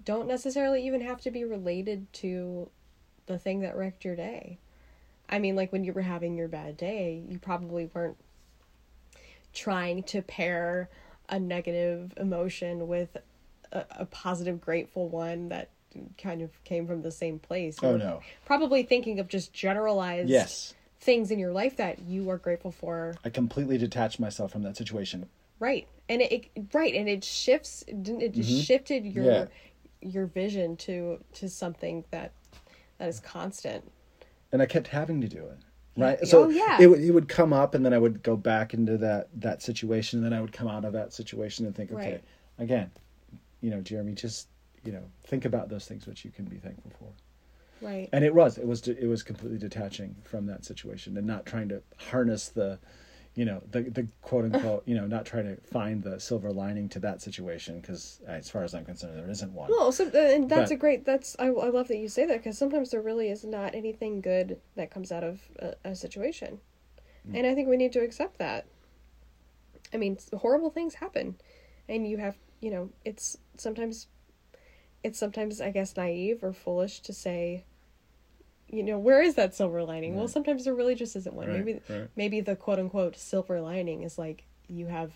[0.05, 2.69] don't necessarily even have to be related to
[3.25, 4.59] the thing that wrecked your day.
[5.27, 8.17] I mean, like when you were having your bad day, you probably weren't
[9.51, 10.89] trying to pair
[11.29, 13.17] a negative emotion with
[13.71, 15.69] a, a positive, grateful one that
[16.17, 17.77] kind of came from the same place.
[17.83, 18.21] Oh, no.
[18.45, 23.13] Probably thinking of just generalized yes things in your life that you are grateful for.
[23.25, 25.27] i completely detached myself from that situation
[25.59, 25.85] Right.
[26.09, 28.63] And it, it right, and it shifts it Mhm.
[28.65, 29.45] shifted your Yeah.
[30.01, 32.31] your vision to to something that
[32.99, 33.83] that is constant.
[34.51, 35.57] and I kept having to do it.
[35.95, 36.25] Right.
[36.27, 36.77] So Oh, yeah.
[36.81, 39.61] it would it would come up and then I would go back into that that
[39.61, 42.23] situation and then I would come out of that situation and think, okay, Right.
[42.59, 42.91] again,
[43.61, 44.47] you know, Jeremy, just
[44.83, 47.07] you know, think about those things which you can be thankful for.
[47.85, 48.09] Right.
[48.11, 51.69] And it was it was it was completely detaching from that situation and not trying
[51.69, 52.79] to harness the
[53.35, 56.87] you know the the quote unquote you know not trying to find the silver lining
[56.89, 59.69] to that situation because as far as I'm concerned there isn't one.
[59.71, 61.05] Well, so, uh, and that's But- a great.
[61.05, 64.21] That's I, I love that you say that because sometimes there really is not anything
[64.21, 66.59] good that comes out of a, a situation,
[67.27, 67.37] Mm.
[67.37, 68.65] and I think we need to accept that.
[69.93, 71.35] I mean, horrible things happen,
[71.89, 74.07] and you have you know it's sometimes,
[75.03, 77.63] it's sometimes I guess naive or foolish to say.
[78.73, 80.15] You know where is that silver lining?
[80.15, 81.47] Well, sometimes there really just isn't one.
[81.47, 82.09] Right, maybe right.
[82.15, 85.13] maybe the quote unquote silver lining is like you have,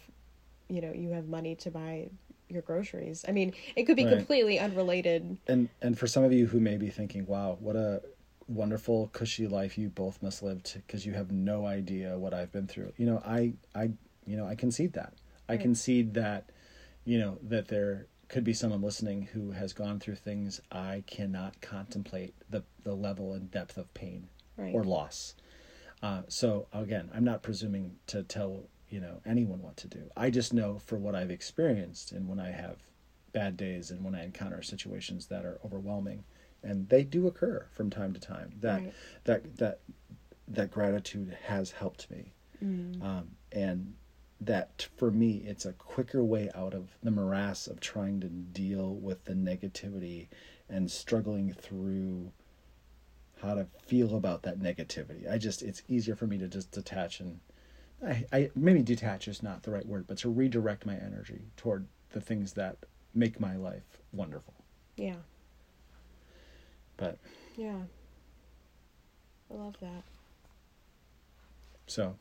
[0.69, 2.09] you know, you have money to buy
[2.49, 3.25] your groceries.
[3.27, 4.15] I mean, it could be Right.
[4.17, 5.37] completely unrelated.
[5.47, 8.01] and and for some of you who may be thinking wow what a
[8.47, 12.65] wonderful cushy life you both must live because you have no idea what i've been
[12.67, 13.89] through you know i i
[14.25, 15.13] you know i concede that
[15.49, 16.49] i concede that
[17.03, 21.59] you know that there could be someone listening who has gone through things i cannot
[21.61, 24.73] contemplate the the level and depth of pain Right.
[24.73, 25.35] or loss
[26.01, 30.29] uh, so again i'm not presuming to tell you know anyone what to do i
[30.29, 32.77] just know for what i've experienced and when i have
[33.33, 36.23] bad days and when i encounter situations that are overwhelming
[36.63, 38.93] and they do occur from time to time that Right.
[39.25, 39.79] that that
[40.47, 42.33] that gratitude has helped me
[43.01, 43.93] um, and
[44.39, 48.93] that for me it's a quicker way out of the morass of trying to deal
[48.93, 50.27] with the negativity
[50.69, 52.31] and struggling through
[53.41, 57.19] how to feel about that negativity i just it's easier for me to just detach
[57.19, 57.39] and
[58.05, 61.87] i, I maybe detach is not the right word but to redirect my energy toward
[62.11, 62.77] the things that
[63.15, 64.53] make my life wonderful
[64.97, 65.15] Yeah.
[66.95, 67.17] but
[67.55, 67.81] Yeah.
[69.49, 70.03] I love that.
[71.87, 72.17] So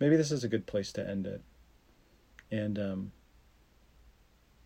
[0.00, 1.42] maybe this is a good place to end it.
[2.50, 3.12] And um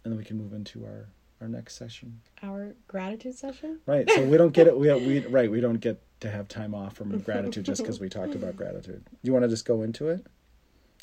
[0.05, 1.09] and then we can move into our
[1.41, 2.21] our next session.
[2.43, 3.81] Our gratitude session?
[3.87, 4.09] Right.
[4.11, 6.97] So we don't get it we we right, we don't get to have time off
[6.97, 9.05] from gratitude just cuz we talked about gratitude.
[9.23, 10.25] You want to just go into it?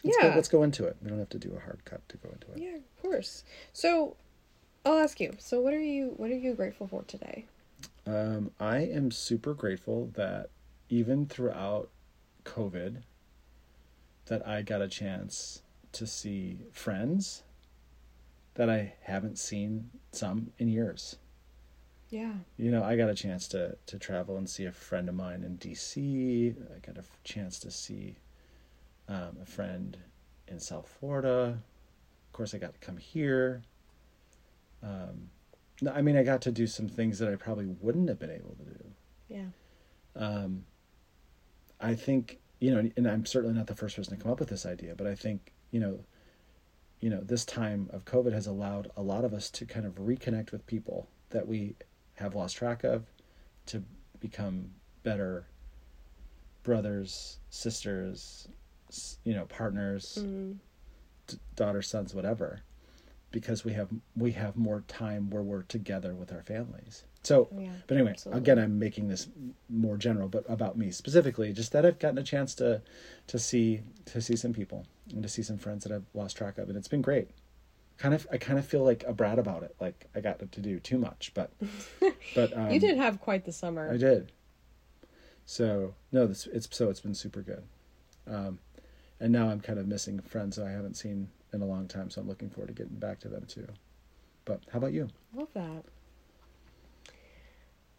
[0.04, 0.30] Let's Yeah.
[0.30, 0.96] Go, let's go into it.
[1.04, 2.58] We don't have to do a hard cut to go into it.
[2.58, 3.44] Yeah, of course.
[3.74, 4.16] So
[4.86, 5.34] I'll ask you.
[5.38, 7.46] So what are you what are you grateful for today?
[8.08, 10.50] Um, I am super grateful that
[10.90, 11.90] even throughout
[12.46, 13.04] COVID,
[14.32, 17.44] that I got a chance to see friends
[18.54, 21.18] that I haven't seen some in years.
[22.10, 22.36] Yeah.
[22.56, 25.44] You know, I got a chance to to travel and see a friend of mine
[25.44, 26.56] in D.C.
[26.74, 28.16] I got a chance to see
[29.10, 29.98] um, a friend
[30.48, 31.60] in South Florida.
[32.30, 33.64] Of course, I got to come here.
[34.82, 35.30] Um,
[35.82, 38.32] no, I mean, I got to do some things that I probably wouldn't have been
[38.32, 38.86] able to do.
[39.28, 39.50] Yeah.
[40.16, 40.64] Um,
[41.82, 44.48] I think you know, and I'm certainly not the first person to come up with
[44.50, 46.00] this idea, but I think you know,
[47.02, 49.96] you know, this time of COVID has allowed a lot of us to kind of
[49.96, 51.76] reconnect with people that we
[52.16, 53.06] have lost track of,
[53.66, 53.84] to
[54.20, 54.70] become
[55.04, 55.48] better
[56.64, 58.48] brothers, sisters,
[59.24, 60.58] you know, partners, Mm,
[61.28, 62.62] d- daughters, sons, whatever,
[63.32, 67.06] because we have we have more time where we're together with our families.
[67.24, 68.42] So, yeah, but anyway, absolutely.
[68.42, 69.28] again, I'm making this
[69.70, 72.82] more general, but about me specifically, just that I've gotten a chance to
[73.28, 76.58] to see to see some people and to see some friends that I've lost track
[76.58, 77.30] of, and it's been great.
[77.98, 80.62] Kind of, I kind of feel like a brat about it, like I got to
[80.62, 81.52] do too much, but
[82.36, 83.92] but um, you did have quite the summer.
[83.92, 84.32] I did.
[85.46, 87.64] So no, this it's so it's been super good,
[88.26, 88.58] um,
[89.20, 92.10] and now I'm kind of missing friends that I haven't seen in a long time,
[92.10, 93.68] so I'm looking forward to getting back to them too.
[94.46, 95.10] But how about you?
[95.36, 95.84] Love that.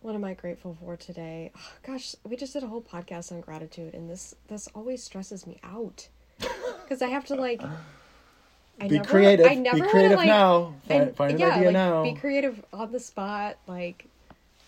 [0.02, 1.52] What am I grateful for today?
[1.56, 5.46] Oh, gosh, we just did a whole podcast on gratitude, and this this always stresses
[5.46, 7.62] me out because I have to like.
[8.80, 9.46] I be never, creative.
[9.46, 10.74] I never be creative like, now.
[10.88, 12.02] Find, and- find an yeah, idea like, now.
[12.02, 13.58] Be creative on the spot.
[13.68, 14.06] Like,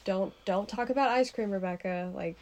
[0.05, 2.13] don't don't talk about ice cream, Rebecca.
[2.15, 2.37] Like,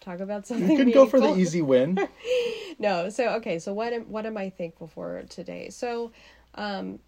[0.00, 0.70] talk about something.
[0.70, 1.98] you can go for the easy win.
[2.78, 6.12] no so okay so what am what am i thankful for today so
[6.56, 6.98] um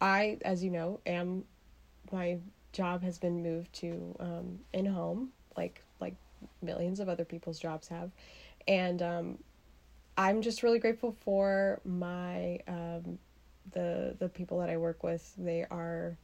[0.00, 1.44] i as you know am
[2.10, 2.38] my
[2.72, 6.14] job has been moved to um in home like like
[6.60, 8.10] millions of other people's jobs have.
[8.66, 9.38] And um
[10.16, 13.18] i'm just really grateful for my um
[13.72, 15.32] the the people that i work with.
[15.38, 16.16] They are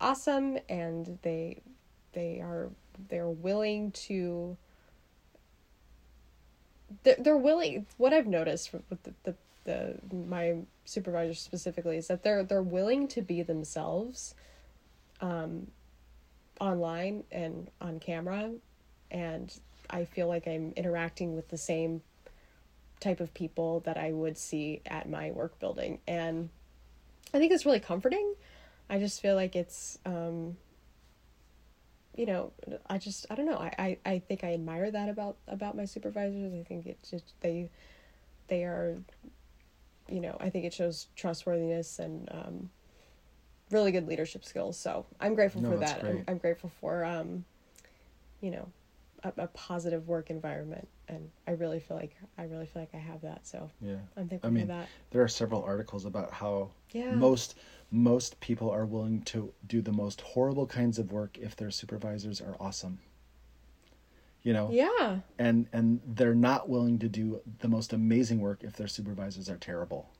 [0.00, 1.60] awesome and they
[2.12, 2.70] they are
[3.08, 4.56] they're willing to
[7.02, 9.34] they're, they're willing what i've noticed with the, the
[9.64, 14.34] the my supervisors specifically is that they're they're willing to be themselves
[15.20, 15.66] um
[16.60, 18.50] online and on camera
[19.10, 19.58] and
[19.90, 22.02] I feel like I'm interacting with the same
[23.00, 26.50] type of people that I would see at my work building and
[27.32, 28.34] I think it's really comforting.
[28.90, 30.56] I just feel like it's um
[32.16, 32.52] you know,
[32.90, 33.58] I just I don't know.
[33.58, 36.52] I, I, I think I admire that about about my supervisors.
[36.52, 37.70] I think it just they
[38.48, 39.00] they are
[40.08, 42.70] you know, I think it shows trustworthiness and um
[43.70, 44.78] really good leadership skills.
[44.78, 46.04] So I'm grateful No, for that.
[46.04, 46.24] I'm.
[46.28, 47.44] I'm grateful for um
[48.40, 48.68] you know,
[49.24, 52.98] a, a positive work environment and I really feel like I really feel like I
[52.98, 53.46] have that.
[53.46, 53.96] So Yeah.
[54.16, 54.88] I'm thankful I mean, for that.
[55.10, 57.10] there are several articles about how Yeah.
[57.10, 57.56] most
[57.90, 62.40] most people are willing to do the most horrible kinds of work if their supervisors
[62.40, 62.98] are awesome.
[64.42, 65.20] You know, Yeah.
[65.38, 69.56] and and they're not willing to do the most amazing work if their supervisors are
[69.56, 70.10] terrible.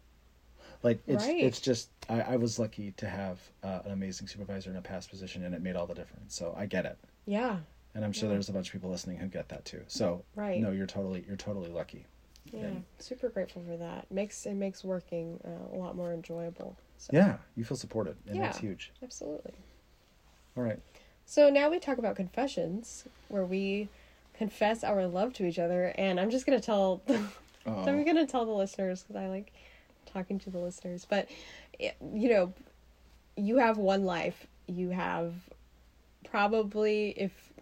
[0.83, 1.43] Like it's Right.
[1.43, 5.11] it's just I, I was lucky to have uh, an amazing supervisor in a past
[5.11, 6.35] position, and it made all the difference.
[6.37, 7.59] So I get it, Yeah.
[7.95, 8.35] and I'm sure Yeah.
[8.35, 9.83] there's a bunch of people listening who get that too.
[9.89, 10.61] So Right.
[10.61, 12.07] no, you're totally you're totally lucky.
[12.53, 14.11] Yeah, And- super grateful for that.
[14.11, 16.77] Makes it makes working uh, a lot more enjoyable.
[16.97, 18.43] So, Yeah, you feel supported, and Yeah.
[18.43, 18.93] that's huge.
[19.03, 19.53] absolutely.
[20.57, 20.81] All right.
[21.27, 23.89] So now we talk about confessions, where we
[24.33, 27.03] confess our love to each other, and I'm just gonna tell,
[27.67, 27.85] Oh.
[27.85, 29.53] I'm gonna tell the listeners because I like
[30.19, 31.07] talking to the listeners.
[31.09, 31.29] But
[31.79, 32.53] it- you know,
[33.37, 34.47] you have one life.
[34.67, 35.35] You have
[36.25, 37.53] probably if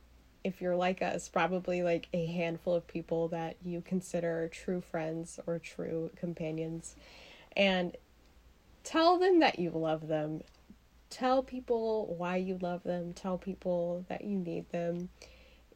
[0.42, 5.40] if you're like us, probably like a handful of people that you consider true friends
[5.44, 6.94] or true companions.
[7.56, 7.96] And
[8.84, 10.42] tell them that you love them.
[11.10, 13.12] Tell people why you love them.
[13.12, 15.08] Tell people that you need them.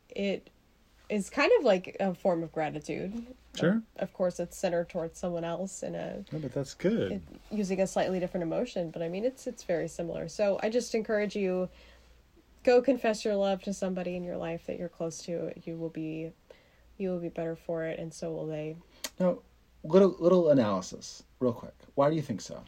[0.08, 0.50] It
[1.10, 3.26] is kind of like a form of gratitude.
[3.56, 3.82] Sure.
[3.96, 7.12] Of, of course, it's centered towards someone else in a No, but that's good.
[7.12, 10.28] it, using a slightly different emotion, but I mean it's it's very similar.
[10.28, 11.68] So I just encourage you
[12.62, 15.52] go confess your love to somebody in your life that you're close to.
[15.64, 16.30] You will be
[16.98, 18.76] you will be better for it and so will they.
[19.18, 19.38] Now,
[19.82, 21.74] little little analysis, real quick.
[21.96, 22.62] Why do you think so?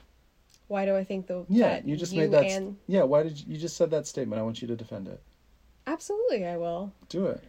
[0.66, 2.44] Why do I think the Yeah, you just you made that.
[2.46, 4.40] and yeah, why did you, you just said that statement?
[4.40, 5.20] I want you to defend it.
[5.86, 6.92] Absolutely I will.
[7.08, 7.44] Do it.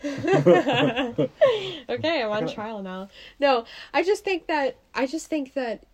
[0.04, 1.28] okay,
[2.22, 3.08] I'm on trial now.
[3.40, 5.84] No, I just think that I just think that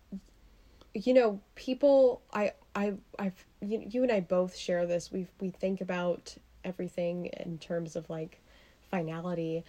[0.93, 5.11] you know, people I I I've you, you and I both share this.
[5.11, 8.41] We we think about everything in terms of like
[8.89, 9.63] finality.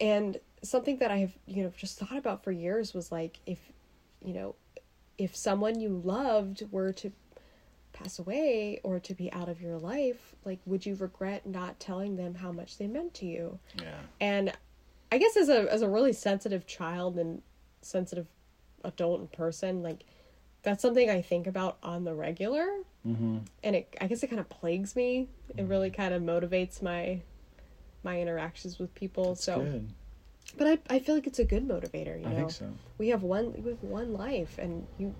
[0.00, 3.58] And something that I have, you know, just thought about for years was like if
[4.24, 4.54] you know,
[5.16, 7.12] if someone you loved were to
[7.98, 12.16] pass away or to be out of your life, like would you regret not telling
[12.16, 13.58] them how much they meant to you?
[13.80, 13.98] Yeah.
[14.20, 14.52] and
[15.10, 17.40] i guess as a as a really sensitive child and
[17.80, 18.26] sensitive
[18.84, 20.04] adult and person like
[20.62, 22.66] that's something i think about on the regular
[23.06, 23.38] Mm-hmm.
[23.64, 27.20] and it i guess it kind of plagues me it really kind of motivates my
[28.02, 29.88] my interactions with people That's so good.
[30.58, 32.66] but i i feel like it's a good motivator you I know think so.
[32.98, 35.14] we have one we have one life and you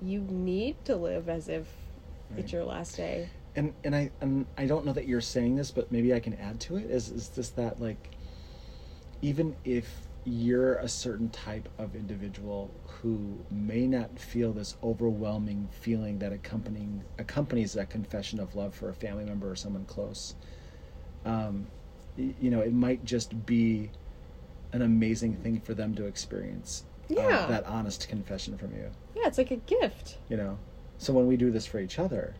[0.00, 1.92] you need to live as if
[2.30, 2.40] Right.
[2.40, 5.70] it's your last day And and I and I don't know that you're saying this,
[5.70, 6.90] but maybe I can add to it.
[6.90, 8.10] Is is this that like,
[9.22, 16.18] even if you're a certain type of individual who may not feel this overwhelming feeling
[16.18, 20.34] that accompanying accompanies that confession of love for a family member or someone close,
[21.24, 21.72] um,
[22.16, 23.92] you know, it might just be
[24.72, 26.84] an amazing thing for them to experience.
[27.10, 27.46] Uh, Yeah.
[27.46, 28.90] that honest confession from you.
[29.14, 30.58] yeah it's like a gift you know
[30.98, 32.34] so when we do this for each other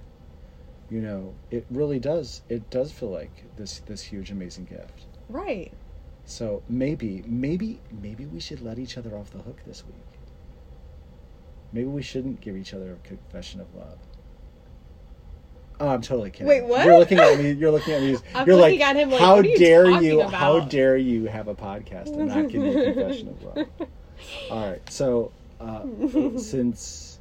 [0.91, 5.73] you know it really does it does feel like this this huge amazing gift right
[6.25, 10.21] so maybe maybe maybe we should let each other off the hook this week
[11.73, 13.99] maybe we shouldn't give each other a confession of love
[15.79, 16.47] Oh, I'm totally kidding.
[16.47, 16.87] Wait, what?
[16.87, 17.53] You're looking at me.
[17.53, 18.17] You're looking at me.
[18.35, 20.23] I'm you're like, at him like, how you dare you?
[20.23, 23.67] How dare you have a podcast and not give me a confession of love?
[24.51, 24.83] All right.
[24.91, 25.83] So uh,
[26.39, 27.19] since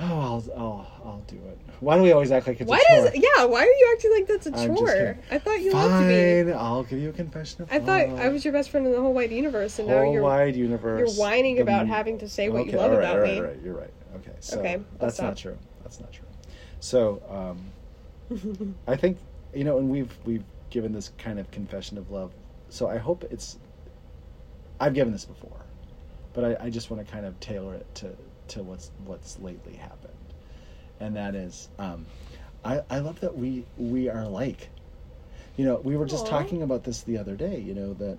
[0.00, 1.58] oh, I'll, I'll I'll do it.
[1.80, 3.04] Why do we always act like it's Why a chore?
[3.06, 3.44] does yeah?
[3.44, 4.86] Why are you acting like that's a I'm just chore?
[4.96, 5.22] kidding.
[5.30, 6.42] I thought you loved me.
[6.52, 6.52] Fine.
[6.58, 8.18] I'll give you a confession of I thought love.
[8.20, 10.56] I was your best friend in the whole wide universe, and now whole you're wide
[10.56, 10.98] universe.
[10.98, 13.20] you're whining the about m- having to say what you love all right, about all
[13.22, 13.36] right, me.
[13.36, 13.94] all right, You're right.
[14.16, 14.32] Okay.
[14.40, 15.38] So Okay, I'll that's not stop.
[15.38, 15.58] true.
[15.82, 16.28] That's not true.
[16.80, 19.18] So um, I think
[19.54, 22.32] you know, and we've we've given this kind of confession of love.
[22.68, 23.56] So I hope it's.
[24.80, 25.66] I've given this before,
[26.32, 28.16] but I, I just want to kind of tailor it to
[28.48, 30.34] to what's what's lately happened,
[31.00, 32.06] and that is, um,
[32.64, 34.70] I I love that we we are alike.
[35.56, 36.30] You know, we were just Aw.
[36.30, 37.58] talking about this the other day.
[37.60, 38.18] You know that,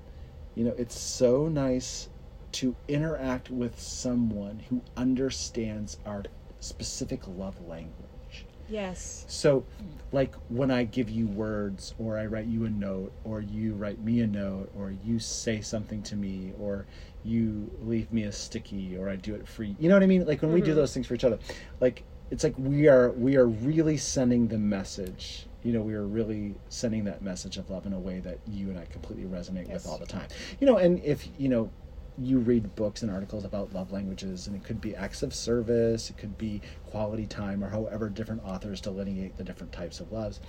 [0.55, 2.09] you know, it's so nice
[2.53, 6.23] to interact with someone who understands our
[6.59, 8.24] specific love language.
[8.67, 9.25] Yes.
[9.27, 9.65] So,
[10.11, 14.03] like when I give you words, or I write you a note, or you write
[14.03, 16.85] me a note, or you say something to me, or
[17.23, 19.75] you leave me a sticky, or I do it for you.
[19.79, 20.25] You know what I mean?
[20.25, 20.75] Like when we do Mhm.
[20.75, 21.39] those things for each other,
[21.79, 25.47] like it's like we are we are really sending the message.
[25.63, 28.69] You know, we are really sending that message of love in a way that you
[28.69, 29.83] and I completely resonate Yes.
[29.83, 30.27] with all the time.
[30.59, 31.71] You know, and if you know
[32.17, 36.09] you read books and articles about love languages and it could be acts of service
[36.09, 40.39] it could be quality time or however different authors delineate the different types of loves.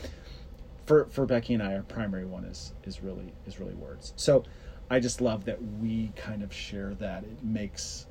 [0.87, 4.12] For for becky and i our primary one is is really is really words.
[4.17, 4.45] So
[4.91, 7.25] i just love that we kind of share that.
[7.25, 8.07] It makes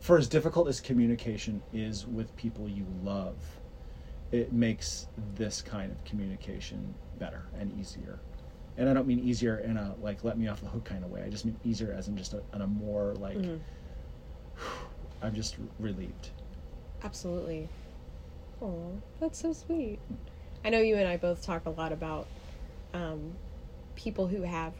[0.00, 3.34] for as difficult as communication is with people you love
[4.32, 8.18] it makes this kind of communication better and easier
[8.76, 11.10] and I don't mean easier in a like let me off the hook kind of
[11.10, 11.22] way.
[11.24, 13.60] I just mean easier as in just a, in a more like Mhm.
[15.22, 16.30] I'm just relieved.
[17.02, 17.68] Absolutely.
[18.60, 20.00] Oh, that's so sweet.
[20.64, 22.26] I know you and I both talk a lot about
[22.92, 23.34] um,
[23.94, 24.72] people who have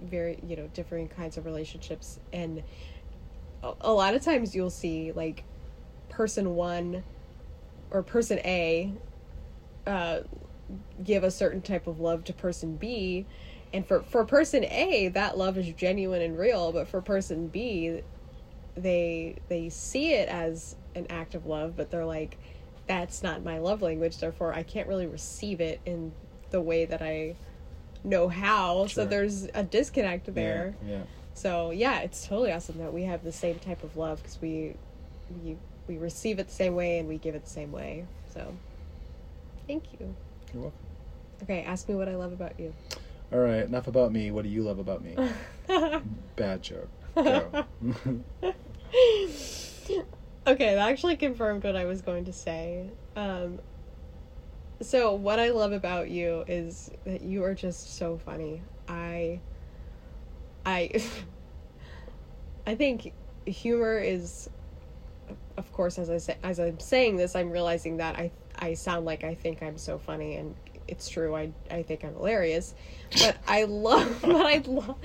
[0.00, 2.62] very, you know, differing kinds of relationships, and
[3.62, 5.44] a, a lot of times you'll see like
[6.08, 7.02] person one
[7.90, 8.92] or person A
[9.86, 10.20] uh,
[11.02, 13.26] give a certain type of love to person B.
[13.72, 18.02] And for, for person A, that love is genuine and real, but for person B,
[18.76, 22.36] they they see it as an act of love but they're like
[22.86, 26.12] that's not my love language therefore i can't really receive it in
[26.50, 27.34] the way that i
[28.06, 28.86] know how.
[28.86, 30.74] So there's a disconnect there.
[30.86, 31.02] Yeah.
[31.34, 34.74] so yeah it's totally awesome that we have the same type of love because we
[35.42, 35.56] we
[35.86, 38.06] we receive it the same way and we give it the same way.
[38.32, 38.54] So
[39.66, 40.14] thank you
[40.56, 40.80] You're welcome.
[41.42, 42.72] okay ask me what i love about you
[43.30, 44.30] All right, enough about me.
[44.30, 45.16] What do you love about me?
[46.36, 46.88] Bad joke.
[50.48, 52.88] Okay, that actually confirmed what I was going to say.
[53.16, 53.58] Um,
[54.80, 58.62] so what I love about you is that you are just so funny.
[58.88, 59.40] I,
[60.64, 61.02] I,
[62.66, 63.12] I think
[63.44, 64.48] humor is,
[65.56, 69.06] of course, as I say, as I'm saying this, I'm realizing that I I sound
[69.06, 70.54] like I think I'm so funny, and
[70.88, 71.34] it's true.
[71.34, 72.74] I I think I'm hilarious,
[73.18, 74.96] but I love, but I love,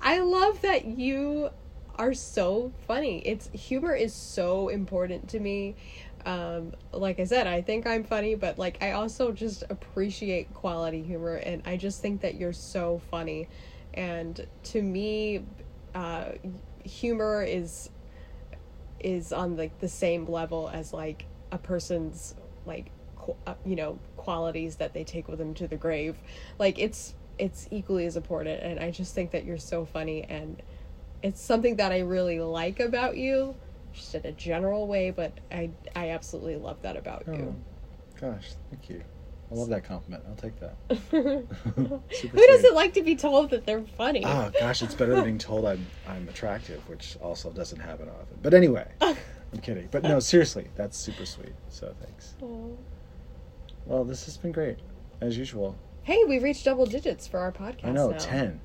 [0.00, 1.50] I love that you
[1.96, 3.20] are so funny.
[3.24, 5.76] It's humor is so important to me.
[6.26, 11.02] Um, like I said, I think I'm funny, but like I also just appreciate quality
[11.02, 13.48] humor, and I just think that you're so funny.
[13.92, 15.44] And to me,
[15.94, 16.32] uh,
[16.84, 17.90] humor is
[19.00, 22.34] is on like the same level as like a person's
[22.66, 26.16] like qu- uh, you know qualities that they take with them to the grave.
[26.58, 30.62] Like it's it's equally as important, and I just think that you're so funny and
[31.22, 33.56] it's something that I really like about you,
[33.92, 35.10] just in a general way.
[35.10, 37.56] But I I absolutely love that about Oh, you.
[38.20, 39.02] gosh, thank you.
[39.50, 40.24] I love that compliment.
[40.28, 40.76] I'll take that.
[41.76, 44.22] Who Super doesn't like to be told that they're funny?
[44.24, 48.38] Oh gosh, it's better than being told I'm I'm attractive, which also doesn't happen often.
[48.42, 48.86] But anyway,
[49.54, 49.88] I'm kidding.
[49.90, 51.54] But no, seriously, that's super sweet.
[51.68, 52.34] So thanks.
[52.42, 52.70] Aw.
[53.86, 54.78] Well, this has been great,
[55.20, 55.76] as usual.
[56.02, 57.84] Hey, we reached double digits for our podcast.
[57.86, 58.18] I know now.
[58.18, 58.60] ten.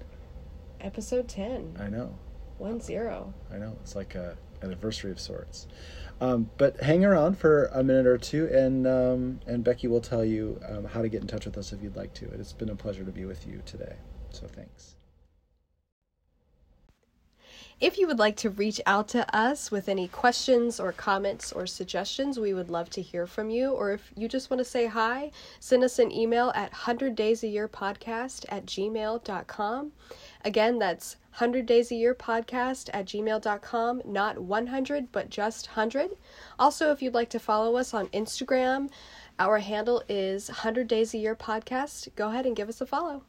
[0.81, 1.77] Episode ten.
[1.79, 2.17] I know.
[2.57, 3.33] One zero.
[3.53, 3.77] I know.
[3.81, 5.67] It's like a an anniversary of sorts.
[6.21, 10.25] Um, but hang around for a minute or two, and um, and Becky will tell
[10.25, 12.25] you um, how to get in touch with us if you'd like to.
[12.31, 13.95] It's been a pleasure to be with you today.
[14.31, 14.95] So thanks.
[17.81, 21.65] If you would like to reach out to us with any questions or comments or
[21.65, 23.71] suggestions, we would love to hear from you.
[23.71, 27.41] Or if you just want to say hi, send us an email at 100 days
[27.41, 29.93] a year podcast at gmail.com.
[30.43, 36.17] Again, that's 100 days a year podcast at gmail.com, not 100, but just 100.
[36.59, 38.89] Also, if you'd like to follow us on Instagram,
[39.39, 42.13] our handle is 100 days a year podcast.
[42.17, 43.23] Go ahead and give us a follow.